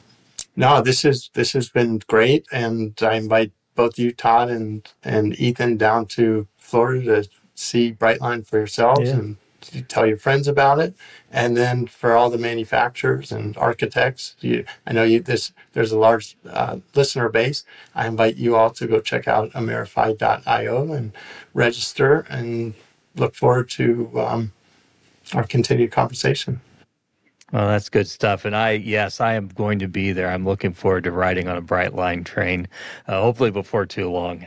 No, 0.56 0.80
this 0.80 1.04
is 1.04 1.30
this 1.34 1.52
has 1.52 1.68
been 1.68 2.00
great, 2.06 2.46
and 2.52 2.96
I 3.02 3.14
invite 3.14 3.52
both 3.74 3.98
you, 3.98 4.12
Todd, 4.12 4.50
and 4.50 4.86
and 5.02 5.38
Ethan 5.38 5.76
down 5.76 6.06
to 6.06 6.46
Florida 6.58 7.22
to 7.24 7.28
see 7.54 7.92
Brightline 7.92 8.46
for 8.46 8.58
yourselves 8.58 9.10
Yeah. 9.10 9.16
and 9.16 9.36
to 9.70 9.82
tell 9.82 10.06
your 10.06 10.16
friends 10.16 10.48
about 10.48 10.78
it. 10.78 10.94
And 11.30 11.56
then 11.56 11.86
for 11.86 12.12
all 12.12 12.30
the 12.30 12.38
manufacturers 12.38 13.32
and 13.32 13.56
architects, 13.56 14.36
you, 14.40 14.64
I 14.86 14.92
know 14.92 15.02
you 15.02 15.20
this 15.20 15.52
there's 15.72 15.92
a 15.92 15.98
large 15.98 16.36
uh, 16.48 16.78
listener 16.94 17.28
base. 17.28 17.64
I 17.94 18.06
invite 18.06 18.36
you 18.36 18.56
all 18.56 18.70
to 18.70 18.86
go 18.86 19.00
check 19.00 19.26
out 19.28 19.50
Amerified.io 19.52 20.92
and 20.92 21.12
register, 21.52 22.26
and 22.28 22.74
look 23.16 23.34
forward 23.34 23.68
to 23.70 24.10
um, 24.20 24.52
our 25.32 25.44
continued 25.44 25.90
conversation. 25.90 26.60
Well, 27.52 27.68
that's 27.68 27.88
good 27.88 28.08
stuff. 28.08 28.44
And 28.44 28.56
I, 28.56 28.72
yes, 28.72 29.20
I 29.20 29.34
am 29.34 29.46
going 29.48 29.78
to 29.78 29.86
be 29.86 30.10
there. 30.10 30.28
I'm 30.28 30.44
looking 30.44 30.72
forward 30.72 31.04
to 31.04 31.12
riding 31.12 31.46
on 31.46 31.56
a 31.56 31.62
Brightline 31.62 32.24
train, 32.24 32.66
uh, 33.06 33.20
hopefully 33.20 33.52
before 33.52 33.86
too 33.86 34.10
long. 34.10 34.44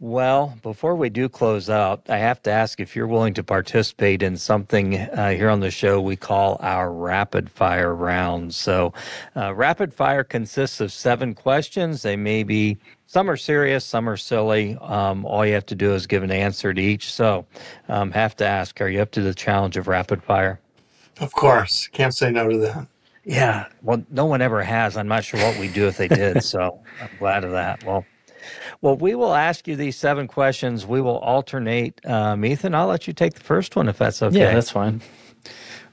Well, 0.00 0.58
before 0.62 0.96
we 0.96 1.08
do 1.08 1.28
close 1.28 1.70
out, 1.70 2.02
I 2.08 2.18
have 2.18 2.42
to 2.42 2.50
ask 2.50 2.80
if 2.80 2.96
you're 2.96 3.06
willing 3.06 3.32
to 3.34 3.44
participate 3.44 4.22
in 4.22 4.36
something 4.36 4.96
uh, 4.96 5.30
here 5.30 5.48
on 5.48 5.60
the 5.60 5.70
show 5.70 6.00
we 6.00 6.16
call 6.16 6.58
our 6.60 6.92
rapid 6.92 7.48
fire 7.48 7.94
round. 7.94 8.54
So, 8.54 8.92
uh, 9.36 9.54
rapid 9.54 9.94
fire 9.94 10.24
consists 10.24 10.80
of 10.80 10.92
seven 10.92 11.32
questions. 11.32 12.02
They 12.02 12.16
may 12.16 12.42
be 12.42 12.76
some 13.06 13.30
are 13.30 13.36
serious, 13.36 13.84
some 13.84 14.08
are 14.08 14.16
silly. 14.16 14.76
Um, 14.80 15.24
all 15.24 15.46
you 15.46 15.54
have 15.54 15.66
to 15.66 15.76
do 15.76 15.94
is 15.94 16.08
give 16.08 16.24
an 16.24 16.32
answer 16.32 16.74
to 16.74 16.82
each. 16.82 17.12
So, 17.12 17.46
um, 17.88 18.10
have 18.10 18.36
to 18.36 18.46
ask: 18.46 18.80
Are 18.80 18.88
you 18.88 19.00
up 19.00 19.12
to 19.12 19.22
the 19.22 19.34
challenge 19.34 19.76
of 19.76 19.86
rapid 19.86 20.24
fire? 20.24 20.60
Of 21.20 21.32
course, 21.32 21.86
can't 21.88 22.14
say 22.14 22.32
no 22.32 22.48
to 22.48 22.58
that. 22.58 22.88
Yeah, 23.24 23.68
well, 23.80 24.04
no 24.10 24.26
one 24.26 24.42
ever 24.42 24.62
has. 24.62 24.96
I'm 24.96 25.08
not 25.08 25.24
sure 25.24 25.40
what 25.40 25.58
we'd 25.58 25.72
do 25.72 25.86
if 25.86 25.96
they 25.96 26.08
did, 26.08 26.42
so 26.42 26.80
I'm 27.00 27.08
glad 27.18 27.44
of 27.44 27.52
that. 27.52 27.82
Well, 27.84 28.04
well, 28.80 28.96
we 28.96 29.14
will 29.14 29.34
ask 29.34 29.66
you 29.66 29.76
these 29.76 29.96
seven 29.96 30.26
questions. 30.26 30.86
We 30.86 31.00
will 31.00 31.18
alternate. 31.18 32.04
Um, 32.06 32.44
Ethan, 32.44 32.74
I'll 32.74 32.86
let 32.86 33.06
you 33.06 33.12
take 33.12 33.34
the 33.34 33.40
first 33.44 33.76
one 33.76 33.88
if 33.88 33.98
that's 33.98 34.22
okay. 34.22 34.38
Yeah, 34.38 34.54
that's 34.54 34.70
fine. 34.70 35.00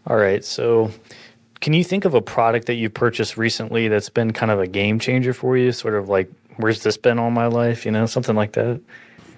All 0.07 0.17
right. 0.17 0.43
So, 0.43 0.91
can 1.59 1.73
you 1.73 1.83
think 1.83 2.05
of 2.05 2.13
a 2.13 2.21
product 2.21 2.67
that 2.67 2.75
you 2.75 2.89
purchased 2.89 3.37
recently 3.37 3.87
that's 3.87 4.09
been 4.09 4.33
kind 4.33 4.51
of 4.51 4.59
a 4.59 4.67
game 4.67 4.99
changer 4.99 5.33
for 5.33 5.57
you? 5.57 5.71
Sort 5.71 5.95
of 5.95 6.09
like, 6.09 6.31
where's 6.57 6.83
this 6.83 6.97
been 6.97 7.19
all 7.19 7.31
my 7.31 7.47
life? 7.47 7.85
You 7.85 7.91
know, 7.91 8.05
something 8.05 8.35
like 8.35 8.53
that. 8.53 8.81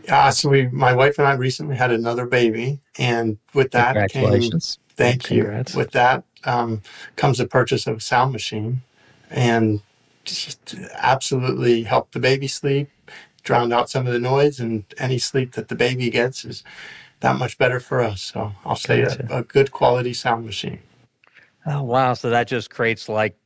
Yeah, 0.05 0.29
so 0.31 0.49
we, 0.49 0.67
my 0.67 0.93
wife 0.93 1.17
and 1.17 1.27
I 1.27 1.33
recently 1.33 1.75
had 1.75 1.91
another 1.91 2.25
baby, 2.25 2.79
and 2.97 3.37
with 3.53 3.71
that 3.71 3.93
came 4.11 4.23
Congratulations. 4.23 4.77
thank 4.89 5.31
you. 5.31 5.63
With 5.75 5.91
that 5.91 6.23
um, 6.43 6.81
comes 7.15 7.37
the 7.37 7.47
purchase 7.47 7.87
of 7.87 7.97
a 7.97 8.01
sound 8.01 8.33
machine, 8.33 8.81
and 9.29 9.81
just 10.25 10.75
absolutely 10.95 11.83
helped 11.83 12.13
the 12.13 12.19
baby 12.19 12.47
sleep, 12.47 12.89
drowned 13.43 13.73
out 13.73 13.89
some 13.89 14.07
of 14.07 14.13
the 14.13 14.19
noise, 14.19 14.59
and 14.59 14.83
any 14.97 15.17
sleep 15.19 15.53
that 15.53 15.67
the 15.67 15.75
baby 15.75 16.09
gets 16.09 16.45
is 16.45 16.63
that 17.19 17.37
much 17.37 17.57
better 17.57 17.79
for 17.79 18.01
us. 18.01 18.21
So 18.21 18.53
I'll 18.65 18.75
say 18.75 19.01
a, 19.01 19.17
a 19.29 19.43
good 19.43 19.71
quality 19.71 20.13
sound 20.13 20.45
machine. 20.45 20.79
Oh, 21.65 21.83
wow. 21.83 22.13
So 22.13 22.29
that 22.29 22.47
just 22.47 22.69
creates 22.69 23.07
like 23.07 23.37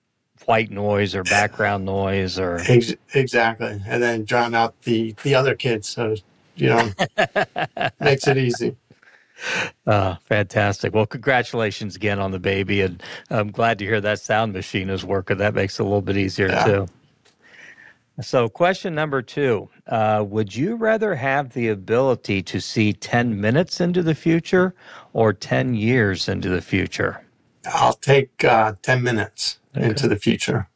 white 0.46 0.72
noise 0.72 1.16
or 1.16 1.24
background 1.24 1.86
noise 1.86 2.40
or. 2.40 2.58
Ex- 2.68 2.96
exactly, 3.14 3.82
and 3.88 4.02
then 4.02 4.24
drown 4.26 4.56
out 4.56 4.80
the 4.84 5.14
the 5.24 5.36
other 5.36 5.56
kids. 5.56 5.88
So 5.90 6.16
you 6.56 6.70
know, 6.70 6.92
makes 8.00 8.28
it 8.28 8.38
easy. 8.38 8.76
Uh, 9.86 10.16
fantastic. 10.26 10.94
Well, 10.96 11.06
congratulations 11.06 11.96
again 11.96 12.20
on 12.20 12.32
the 12.32 12.40
baby. 12.40 12.82
And 12.82 13.02
I'm 13.30 13.52
glad 13.52 13.78
to 13.80 13.86
hear 13.86 14.02
that 14.02 14.20
sound 14.20 14.54
machine 14.54 14.90
is 14.90 15.06
working. 15.06 15.38
That 15.38 15.54
makes 15.54 15.80
it 15.80 15.84
a 15.84 15.86
little 15.86 16.02
bit 16.02 16.18
easier, 16.18 16.48
Yeah. 16.48 16.66
too. 16.66 16.88
So, 18.20 18.50
question 18.50 18.96
number 18.96 19.22
two 19.22 19.70
uh, 19.86 20.26
Would 20.28 20.56
you 20.56 20.76
rather 20.76 21.16
have 21.16 21.54
the 21.54 21.68
ability 21.70 22.42
to 22.44 22.60
see 22.60 22.94
10 22.94 23.40
minutes 23.40 23.80
into 23.80 24.02
the 24.02 24.16
future 24.16 24.74
or 25.14 25.34
10 25.34 25.76
years 25.76 26.28
into 26.28 26.50
the 26.50 26.62
future? 26.62 27.22
I'll 27.72 27.94
take 27.94 28.44
uh, 28.44 28.74
10 28.82 29.04
minutes 29.04 29.60
into 29.76 30.08
the 30.08 30.16
future. 30.16 30.68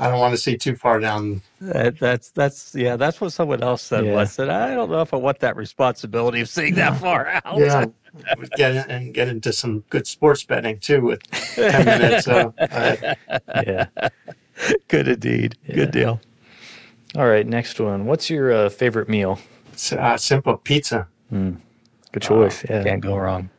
I 0.00 0.08
don't 0.08 0.20
want 0.20 0.32
to 0.32 0.38
see 0.38 0.56
too 0.56 0.76
far 0.76 1.00
down. 1.00 1.42
That, 1.60 1.98
that's, 1.98 2.30
that's, 2.30 2.74
yeah, 2.74 2.96
that's 2.96 3.20
what 3.20 3.32
someone 3.32 3.62
else 3.62 3.82
said. 3.82 4.06
Yeah. 4.06 4.14
Was 4.14 4.36
that 4.36 4.48
I 4.48 4.74
don't 4.74 4.90
know 4.90 5.00
if 5.00 5.12
I 5.12 5.16
want 5.16 5.40
that 5.40 5.56
responsibility 5.56 6.40
of 6.40 6.48
seeing 6.48 6.74
that 6.76 6.98
far 7.00 7.40
out. 7.44 7.58
Yeah. 7.58 7.86
get 8.56 8.76
in, 8.76 8.90
and 8.90 9.14
get 9.14 9.28
into 9.28 9.52
some 9.52 9.80
good 9.90 10.06
sports 10.06 10.44
betting 10.44 10.78
too 10.78 11.00
with 11.02 11.22
10 11.30 11.84
minutes. 11.84 12.24
So, 12.24 12.54
uh, 12.58 13.14
Yeah. 13.66 13.86
Good 14.88 15.08
indeed. 15.08 15.56
Yeah. 15.66 15.74
Good 15.74 15.90
deal. 15.90 16.20
All 17.16 17.26
right. 17.26 17.46
Next 17.46 17.80
one. 17.80 18.06
What's 18.06 18.28
your 18.30 18.52
uh, 18.52 18.68
favorite 18.68 19.08
meal? 19.08 19.38
s- 19.72 19.92
uh, 19.92 20.16
simple 20.16 20.56
pizza. 20.56 21.08
Good 21.30 22.22
choice. 22.22 22.64
yeah. 22.68 22.82
Can't 22.82 23.00
go 23.02 23.16
wrong. 23.16 23.50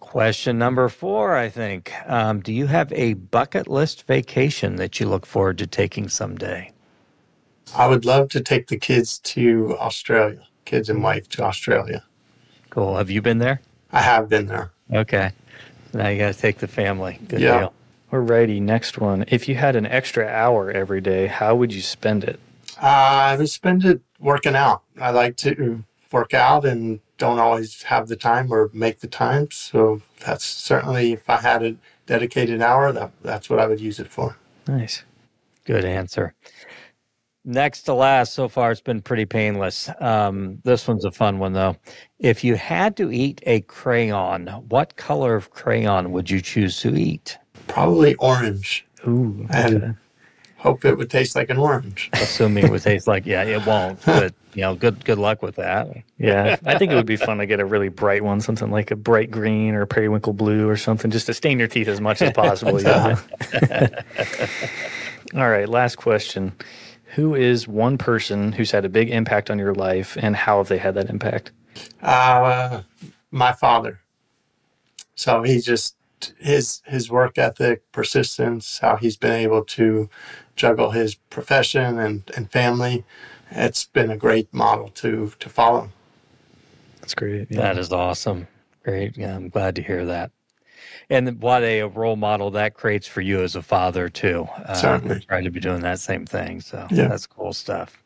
Question 0.00 0.58
number 0.58 0.88
four, 0.88 1.36
I 1.36 1.48
think. 1.48 1.92
Um, 2.06 2.40
do 2.40 2.52
you 2.52 2.66
have 2.66 2.92
a 2.92 3.14
bucket 3.14 3.68
list 3.68 4.06
vacation 4.06 4.76
that 4.76 4.98
you 5.00 5.08
look 5.08 5.26
forward 5.26 5.58
to 5.58 5.66
taking 5.66 6.08
someday? 6.08 6.72
I 7.76 7.86
would 7.88 8.04
love 8.04 8.28
to 8.30 8.40
take 8.40 8.68
the 8.68 8.76
kids 8.78 9.18
to 9.20 9.76
Australia, 9.78 10.46
kids 10.64 10.88
and 10.88 11.02
wife 11.02 11.28
to 11.30 11.42
Australia. 11.42 12.04
Cool. 12.70 12.96
Have 12.96 13.10
you 13.10 13.20
been 13.20 13.38
there? 13.38 13.60
I 13.92 14.00
have 14.00 14.28
been 14.28 14.46
there. 14.46 14.70
Okay. 14.92 15.32
Now 15.92 16.08
you 16.08 16.18
got 16.18 16.34
to 16.34 16.38
take 16.40 16.58
the 16.58 16.68
family. 16.68 17.18
Good 17.28 17.40
Yeah. 17.40 17.58
deal. 17.58 17.72
Alrighty. 18.12 18.60
Next 18.60 18.98
one. 18.98 19.24
If 19.28 19.48
you 19.48 19.56
had 19.56 19.76
an 19.76 19.86
extra 19.86 20.26
hour 20.26 20.70
every 20.70 21.00
day, 21.00 21.26
how 21.26 21.56
would 21.56 21.72
you 21.72 21.82
spend 21.82 22.24
it? 22.24 22.38
Uh, 22.80 22.86
I 22.86 23.36
would 23.36 23.48
spend 23.48 23.84
it 23.84 24.00
working 24.20 24.54
out. 24.54 24.82
I 25.00 25.10
like 25.10 25.36
to 25.38 25.82
work 26.12 26.34
out 26.34 26.64
and 26.64 27.00
don't 27.18 27.38
always 27.38 27.82
have 27.82 28.08
the 28.08 28.16
time 28.16 28.52
or 28.52 28.70
make 28.72 29.00
the 29.00 29.08
time. 29.08 29.50
So 29.50 30.02
that's 30.24 30.44
certainly, 30.44 31.12
if 31.12 31.28
I 31.28 31.38
had 31.38 31.62
a 31.62 31.76
dedicated 32.06 32.62
hour, 32.62 32.92
that, 32.92 33.10
that's 33.22 33.50
what 33.50 33.58
I 33.58 33.66
would 33.66 33.80
use 33.80 33.98
it 33.98 34.08
for. 34.08 34.36
Nice. 34.68 35.02
Good 35.64 35.84
answer. 35.84 36.34
Next 37.44 37.82
to 37.82 37.94
last, 37.94 38.34
so 38.34 38.48
far 38.48 38.72
it's 38.72 38.80
been 38.80 39.00
pretty 39.00 39.24
painless. 39.24 39.88
Um, 40.00 40.58
this 40.64 40.88
one's 40.88 41.04
a 41.04 41.12
fun 41.12 41.38
one 41.38 41.52
though. 41.52 41.76
If 42.18 42.42
you 42.42 42.56
had 42.56 42.96
to 42.96 43.12
eat 43.12 43.40
a 43.46 43.60
crayon, 43.62 44.48
what 44.68 44.96
color 44.96 45.36
of 45.36 45.50
crayon 45.50 46.10
would 46.10 46.28
you 46.28 46.40
choose 46.40 46.80
to 46.80 46.96
eat? 46.96 47.38
Probably 47.68 48.14
orange. 48.16 48.86
Ooh. 49.06 49.46
And 49.50 49.76
okay. 49.76 49.92
hope 50.56 50.84
it 50.84 50.96
would 50.96 51.10
taste 51.10 51.36
like 51.36 51.50
an 51.50 51.58
orange. 51.58 52.10
Assuming 52.14 52.66
it 52.66 52.70
would 52.70 52.82
taste 52.84 53.06
like, 53.06 53.26
yeah, 53.26 53.42
it 53.42 53.64
won't. 53.66 54.04
But 54.04 54.34
you 54.54 54.62
know, 54.62 54.74
good 54.74 55.04
good 55.04 55.18
luck 55.18 55.42
with 55.42 55.56
that. 55.56 55.88
Yeah, 56.18 56.56
I 56.64 56.78
think 56.78 56.90
it 56.90 56.94
would 56.94 57.06
be 57.06 57.16
fun 57.16 57.38
to 57.38 57.46
get 57.46 57.60
a 57.60 57.64
really 57.64 57.90
bright 57.90 58.22
one, 58.22 58.40
something 58.40 58.70
like 58.70 58.90
a 58.90 58.96
bright 58.96 59.30
green 59.30 59.74
or 59.74 59.84
periwinkle 59.84 60.32
blue 60.32 60.68
or 60.68 60.76
something, 60.76 61.10
just 61.10 61.26
to 61.26 61.34
stain 61.34 61.58
your 61.58 61.68
teeth 61.68 61.88
as 61.88 62.00
much 62.00 62.22
as 62.22 62.32
possible. 62.32 62.78
know? 62.78 63.18
All 65.34 65.50
right, 65.50 65.68
last 65.68 65.96
question. 65.96 66.52
Who 67.16 67.34
is 67.34 67.68
one 67.68 67.98
person 67.98 68.52
who's 68.52 68.70
had 68.70 68.84
a 68.84 68.88
big 68.88 69.10
impact 69.10 69.50
on 69.50 69.58
your 69.58 69.74
life 69.74 70.16
and 70.20 70.36
how 70.36 70.58
have 70.58 70.68
they 70.68 70.78
had 70.78 70.94
that 70.94 71.10
impact? 71.10 71.52
Uh, 72.02 72.82
my 73.30 73.52
father. 73.52 74.00
So 75.14 75.42
he 75.42 75.60
just 75.60 75.95
his 76.38 76.82
his 76.86 77.10
work 77.10 77.38
ethic, 77.38 77.90
persistence, 77.92 78.78
how 78.78 78.96
he's 78.96 79.16
been 79.16 79.32
able 79.34 79.64
to 79.64 80.08
juggle 80.54 80.90
his 80.92 81.14
profession 81.14 81.98
and, 81.98 82.30
and 82.36 82.50
family. 82.50 83.04
It's 83.50 83.84
been 83.84 84.10
a 84.10 84.16
great 84.16 84.52
model 84.52 84.88
to 84.90 85.32
to 85.38 85.48
follow. 85.48 85.90
That's 87.00 87.14
great. 87.14 87.48
Yeah. 87.50 87.60
That 87.60 87.78
is 87.78 87.92
awesome. 87.92 88.48
Great. 88.82 89.16
Yeah, 89.16 89.36
I'm 89.36 89.48
glad 89.48 89.76
to 89.76 89.82
hear 89.82 90.04
that. 90.06 90.30
And 91.08 91.40
what 91.40 91.62
a 91.62 91.84
role 91.84 92.16
model 92.16 92.50
that 92.52 92.74
creates 92.74 93.06
for 93.06 93.20
you 93.20 93.42
as 93.42 93.54
a 93.54 93.62
father 93.62 94.08
too. 94.08 94.48
Uh, 94.64 94.74
Certainly. 94.74 95.20
Trying 95.28 95.44
to 95.44 95.50
be 95.50 95.60
doing 95.60 95.80
that 95.82 96.00
same 96.00 96.26
thing. 96.26 96.60
So 96.60 96.86
Yeah. 96.90 97.08
that's 97.08 97.26
cool 97.26 97.52
stuff. 97.52 98.02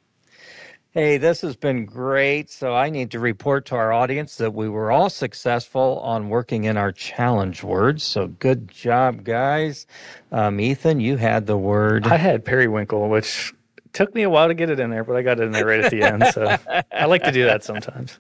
Hey, 0.93 1.19
this 1.19 1.41
has 1.43 1.55
been 1.55 1.85
great. 1.87 2.51
So 2.51 2.75
I 2.75 2.91
need 2.91 3.13
to 3.13 3.21
report 3.21 3.65
to 3.67 3.77
our 3.77 3.93
audience 3.93 4.37
that 4.37 4.53
we 4.53 4.69
were 4.69 4.91
all 4.91 5.09
successful 5.09 6.01
on 6.01 6.29
working 6.29 6.65
in 6.65 6.77
our 6.77 6.91
challenge 6.91 7.63
words. 7.63 8.03
So 8.03 8.27
good 8.27 8.69
job, 8.69 9.23
guys. 9.23 9.87
Um, 10.33 10.59
Ethan, 10.61 10.99
you 10.99 11.17
had 11.17 11.47
the 11.47 11.57
word. 11.57 12.09
I 12.09 12.17
had 12.17 12.45
periwinkle, 12.45 13.09
which 13.09 13.53
took 13.93 14.13
me 14.17 14.23
a 14.23 14.31
while 14.31 14.49
to 14.49 14.55
get 14.55 14.69
it 14.69 14.81
in 14.81 14.91
there, 14.91 15.05
but 15.05 15.15
I 15.15 15.23
got 15.23 15.39
it 15.39 15.45
in 15.45 15.53
there 15.53 15.67
right 15.67 15.81
at 15.85 15.93
the 15.93 16.03
end. 16.03 16.25
So 16.35 16.57
I 16.93 17.05
like 17.05 17.23
to 17.23 17.33
do 17.33 17.45
that 17.45 17.63
sometimes. 17.63 18.19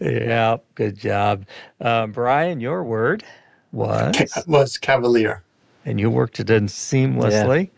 yeah, 0.00 0.56
good 0.74 0.98
job. 0.98 1.46
Um, 1.80 2.10
Brian, 2.10 2.60
your 2.60 2.82
word 2.82 3.22
was. 3.70 4.16
Was 4.48 4.76
Cavalier. 4.76 5.44
and 5.84 6.00
you 6.00 6.10
worked 6.10 6.40
it 6.40 6.50
in 6.50 6.66
seamlessly. 6.66 7.70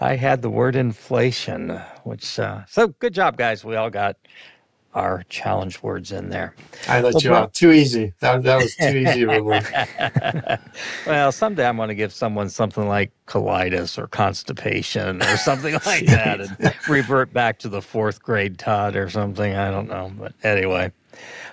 I 0.00 0.16
had 0.16 0.42
the 0.42 0.50
word 0.50 0.76
inflation, 0.76 1.70
which 2.04 2.38
uh, 2.38 2.64
so 2.68 2.88
good 2.88 3.14
job, 3.14 3.36
guys. 3.38 3.64
We 3.64 3.76
all 3.76 3.90
got 3.90 4.16
our 4.94 5.24
challenge 5.28 5.82
words 5.82 6.12
in 6.12 6.30
there. 6.30 6.54
I 6.86 7.00
let 7.00 7.14
Well, 7.14 7.22
you 7.24 7.34
out 7.34 7.54
too 7.54 7.72
easy. 7.72 8.14
That, 8.20 8.44
that 8.44 8.58
was 8.58 8.76
too 8.76 8.96
easy 8.96 9.22
of 9.22 9.32
a 9.32 9.42
word. 9.44 9.68
Well, 11.04 11.32
someday 11.32 11.66
I'm 11.66 11.76
going 11.76 11.88
to 11.88 11.96
give 11.96 12.12
someone 12.12 12.48
something 12.50 12.88
like 12.88 13.12
colitis 13.26 13.98
or 13.98 14.08
constipation 14.08 15.22
or 15.22 15.36
something 15.36 15.74
like 15.86 16.06
that 16.10 16.40
and 16.40 16.58
revert 16.86 17.32
back 17.32 17.58
to 17.60 17.68
the 17.68 17.82
fourth 17.82 18.22
grade 18.22 18.58
Todd 18.58 18.96
or 18.96 19.10
something. 19.10 19.54
I 19.56 19.70
don't 19.70 19.88
know. 19.88 20.12
But 20.16 20.34
anyway. 20.44 20.92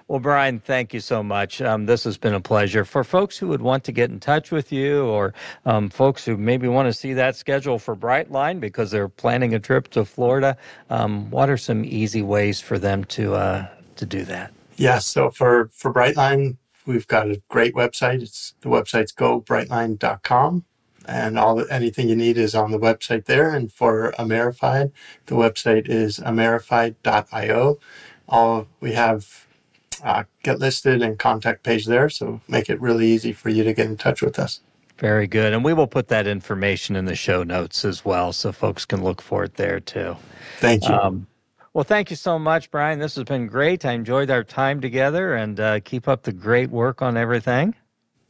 Well, 0.07 0.19
Brian, 0.19 0.59
thank 0.59 0.93
you 0.93 0.99
so 0.99 1.21
much. 1.21 1.61
Um, 1.61 1.85
this 1.85 2.03
has 2.05 2.17
been 2.17 2.33
a 2.33 2.39
pleasure. 2.39 2.85
For 2.85 3.03
folks 3.03 3.37
who 3.37 3.47
would 3.49 3.61
want 3.61 3.83
to 3.85 3.91
get 3.91 4.09
in 4.09 4.19
touch 4.19 4.51
with 4.51 4.71
you 4.71 5.05
or 5.05 5.33
um, 5.65 5.89
folks 5.89 6.23
who 6.23 6.37
maybe 6.37 6.67
want 6.67 6.87
to 6.87 6.93
see 6.93 7.13
that 7.13 7.35
schedule 7.35 7.77
for 7.79 7.95
Brightline 7.95 8.59
because 8.59 8.91
they're 8.91 9.09
planning 9.09 9.53
a 9.53 9.59
trip 9.59 9.89
to 9.89 10.05
Florida, 10.05 10.57
um, 10.89 11.29
what 11.29 11.49
are 11.49 11.57
some 11.57 11.83
easy 11.83 12.21
ways 12.21 12.61
for 12.61 12.79
them 12.79 13.03
to, 13.05 13.35
uh, 13.35 13.67
to 13.97 14.05
do 14.05 14.23
that? 14.23 14.53
Yeah, 14.77 14.99
so 14.99 15.31
for 15.31 15.69
for 15.73 15.91
Brightline, 15.91 16.57
we've 16.85 17.07
got 17.07 17.29
a 17.29 17.41
great 17.49 17.73
website. 17.73 18.21
It's 18.21 18.53
the 18.61 18.69
website's 18.69 19.11
gobrightline.com 19.11 20.65
and 21.07 21.39
all 21.39 21.65
anything 21.71 22.09
you 22.09 22.15
need 22.15 22.37
is 22.37 22.53
on 22.53 22.71
the 22.71 22.79
website 22.79 23.25
there. 23.25 23.53
And 23.53 23.71
for 23.71 24.13
Amerified, 24.19 24.91
the 25.25 25.35
website 25.35 25.87
is 25.89 26.19
amerified.io. 26.19 27.79
All 28.29 28.67
we 28.81 28.91
have 28.93 29.46
uh, 30.03 30.23
get 30.43 30.59
listed 30.59 31.01
and 31.01 31.17
contact 31.19 31.63
page 31.63 31.85
there, 31.85 32.09
so 32.09 32.41
make 32.47 32.69
it 32.69 32.79
really 32.81 33.07
easy 33.07 33.33
for 33.33 33.49
you 33.49 33.63
to 33.63 33.73
get 33.73 33.87
in 33.87 33.97
touch 33.97 34.21
with 34.21 34.39
us. 34.39 34.61
Very 34.97 35.27
good. 35.27 35.53
And 35.53 35.63
we 35.63 35.73
will 35.73 35.87
put 35.87 36.07
that 36.07 36.25
information 36.25 36.95
in 36.95 37.05
the 37.05 37.15
show 37.15 37.43
notes 37.43 37.85
as 37.85 38.03
well 38.03 38.33
so 38.33 38.51
folks 38.51 38.83
can 38.85 39.03
look 39.03 39.21
for 39.21 39.43
it 39.43 39.53
there 39.53 39.79
too. 39.79 40.17
Thank 40.57 40.87
you. 40.87 40.95
Um, 40.95 41.27
well, 41.73 41.83
thank 41.83 42.09
you 42.09 42.15
so 42.15 42.39
much, 42.39 42.71
Brian. 42.71 42.97
This 42.97 43.15
has 43.15 43.25
been 43.25 43.45
great. 43.45 43.85
I 43.85 43.91
enjoyed 43.91 44.31
our 44.31 44.43
time 44.43 44.81
together 44.81 45.35
and 45.35 45.59
uh, 45.59 45.79
keep 45.81 46.07
up 46.07 46.23
the 46.23 46.31
great 46.31 46.71
work 46.71 47.03
on 47.03 47.15
everything. 47.15 47.75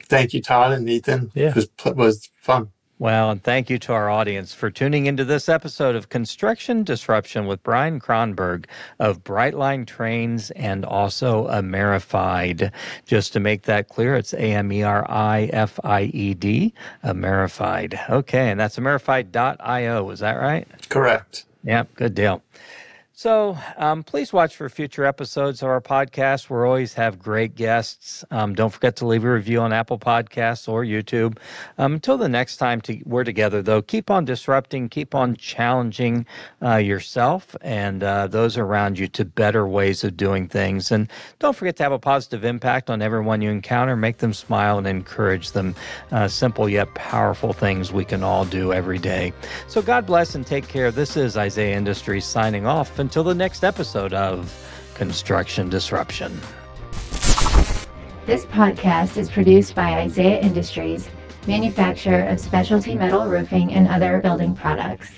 Thank 0.04 0.34
you, 0.34 0.42
Todd 0.42 0.74
and 0.74 0.90
Ethan. 0.90 1.32
Yeah. 1.34 1.50
It 1.50 1.56
was, 1.56 1.68
pl- 1.68 1.94
was 1.94 2.30
fun. 2.42 2.70
Well, 3.00 3.30
and 3.30 3.44
thank 3.44 3.70
you 3.70 3.78
to 3.80 3.94
our 3.94 4.10
audience 4.10 4.56
for 4.56 4.72
tuning 4.72 5.06
into 5.06 5.24
this 5.24 5.48
episode 5.48 5.96
of 5.96 6.10
Construction 6.10 6.84
Disruption 6.84 7.46
with 7.46 7.62
Brian 7.62 8.00
Kronberg 8.00 8.66
of 8.98 9.24
Brightline 9.24 9.86
Trains 9.86 10.50
and 10.52 10.84
also 10.84 11.48
Amerified. 11.48 12.72
Just 13.06 13.34
to 13.34 13.40
make 13.40 13.64
that 13.64 13.90
clear, 13.90 14.16
it's 14.16 14.34
A 14.34 14.40
M 14.40 14.72
E 14.72 14.82
R 14.82 15.06
I 15.08 15.44
F 15.54 15.80
I 15.84 16.04
E 16.06 16.34
D, 16.34 16.74
Amerified. 17.04 18.00
Okay, 18.10 18.50
and 18.50 18.60
that's 18.60 18.78
amerified.io. 18.78 20.10
Is 20.10 20.20
that 20.20 20.34
right? 20.34 20.68
Correct. 20.90 21.46
Yep, 21.66 21.94
good 21.94 22.16
deal. 22.16 22.42
So 23.18 23.58
um, 23.78 24.04
please 24.04 24.32
watch 24.32 24.56
for 24.56 24.70
future 24.70 25.04
episodes 25.04 25.64
of 25.64 25.70
our 25.70 25.82
podcast. 25.82 26.52
We 26.52 26.58
always 26.58 26.94
have 26.94 27.18
great 27.18 27.56
guests. 27.56 28.24
Um, 28.30 28.54
don't 28.54 28.70
forget 28.70 28.96
to 28.98 29.08
leave 29.08 29.24
a 29.24 29.34
review 29.34 29.60
on 29.60 29.74
Apple 29.74 29.98
Podcasts 29.98 30.70
or 30.70 30.84
YouTube. 30.84 31.40
Um, 31.80 31.94
until 31.94 32.20
the 32.20 32.30
next 32.30 32.58
time 32.58 32.80
to, 32.82 33.02
we're 33.06 33.24
together, 33.24 33.64
though, 33.64 33.82
keep 33.82 34.12
on 34.12 34.24
disrupting, 34.24 34.90
keep 34.90 35.16
on 35.16 35.36
challenging 35.36 36.28
uh, 36.62 36.76
yourself 36.76 37.56
and 37.62 38.04
uh, 38.04 38.28
those 38.28 38.56
around 38.56 39.00
you 39.00 39.08
to 39.08 39.26
better 39.26 39.68
ways 39.68 40.04
of 40.04 40.16
doing 40.16 40.48
things. 40.48 40.92
And 40.92 41.10
don't 41.40 41.56
forget 41.56 41.76
to 41.78 41.84
have 41.84 41.94
a 41.94 41.98
positive 41.98 42.46
impact 42.46 42.88
on 42.88 43.02
everyone 43.02 43.42
you 43.42 43.50
encounter. 43.50 43.96
Make 43.96 44.20
them 44.20 44.32
smile 44.32 44.78
and 44.78 44.86
encourage 44.86 45.54
them. 45.54 45.74
Uh, 46.12 46.28
simple 46.28 46.70
yet 46.70 46.94
powerful 46.94 47.52
things 47.52 47.92
we 47.92 48.06
can 48.06 48.22
all 48.22 48.46
do 48.46 48.74
every 48.74 49.00
day. 49.00 49.34
So 49.68 49.82
God 49.82 50.06
bless 50.06 50.36
and 50.36 50.46
take 50.46 50.68
care. 50.68 50.92
This 50.92 51.18
is 51.18 51.36
Isaiah 51.36 51.76
Industries 51.76 52.24
signing 52.24 52.68
off 52.68 52.92
until 53.08 53.24
the 53.24 53.34
next 53.34 53.64
episode 53.64 54.12
of 54.14 54.54
Construction 54.94 55.70
Disruption. 55.70 56.38
This 58.26 58.46
podcast 58.48 59.16
is 59.16 59.30
produced 59.30 59.76
by 59.76 60.00
Isaiah 60.00 60.42
Industries, 60.42 61.08
manufacturer 61.48 62.28
of 62.28 62.38
specialty 62.38 62.96
metal 62.96 63.26
roofing 63.26 63.72
and 63.72 63.88
other 63.88 64.20
building 64.20 64.54
products. 64.54 65.10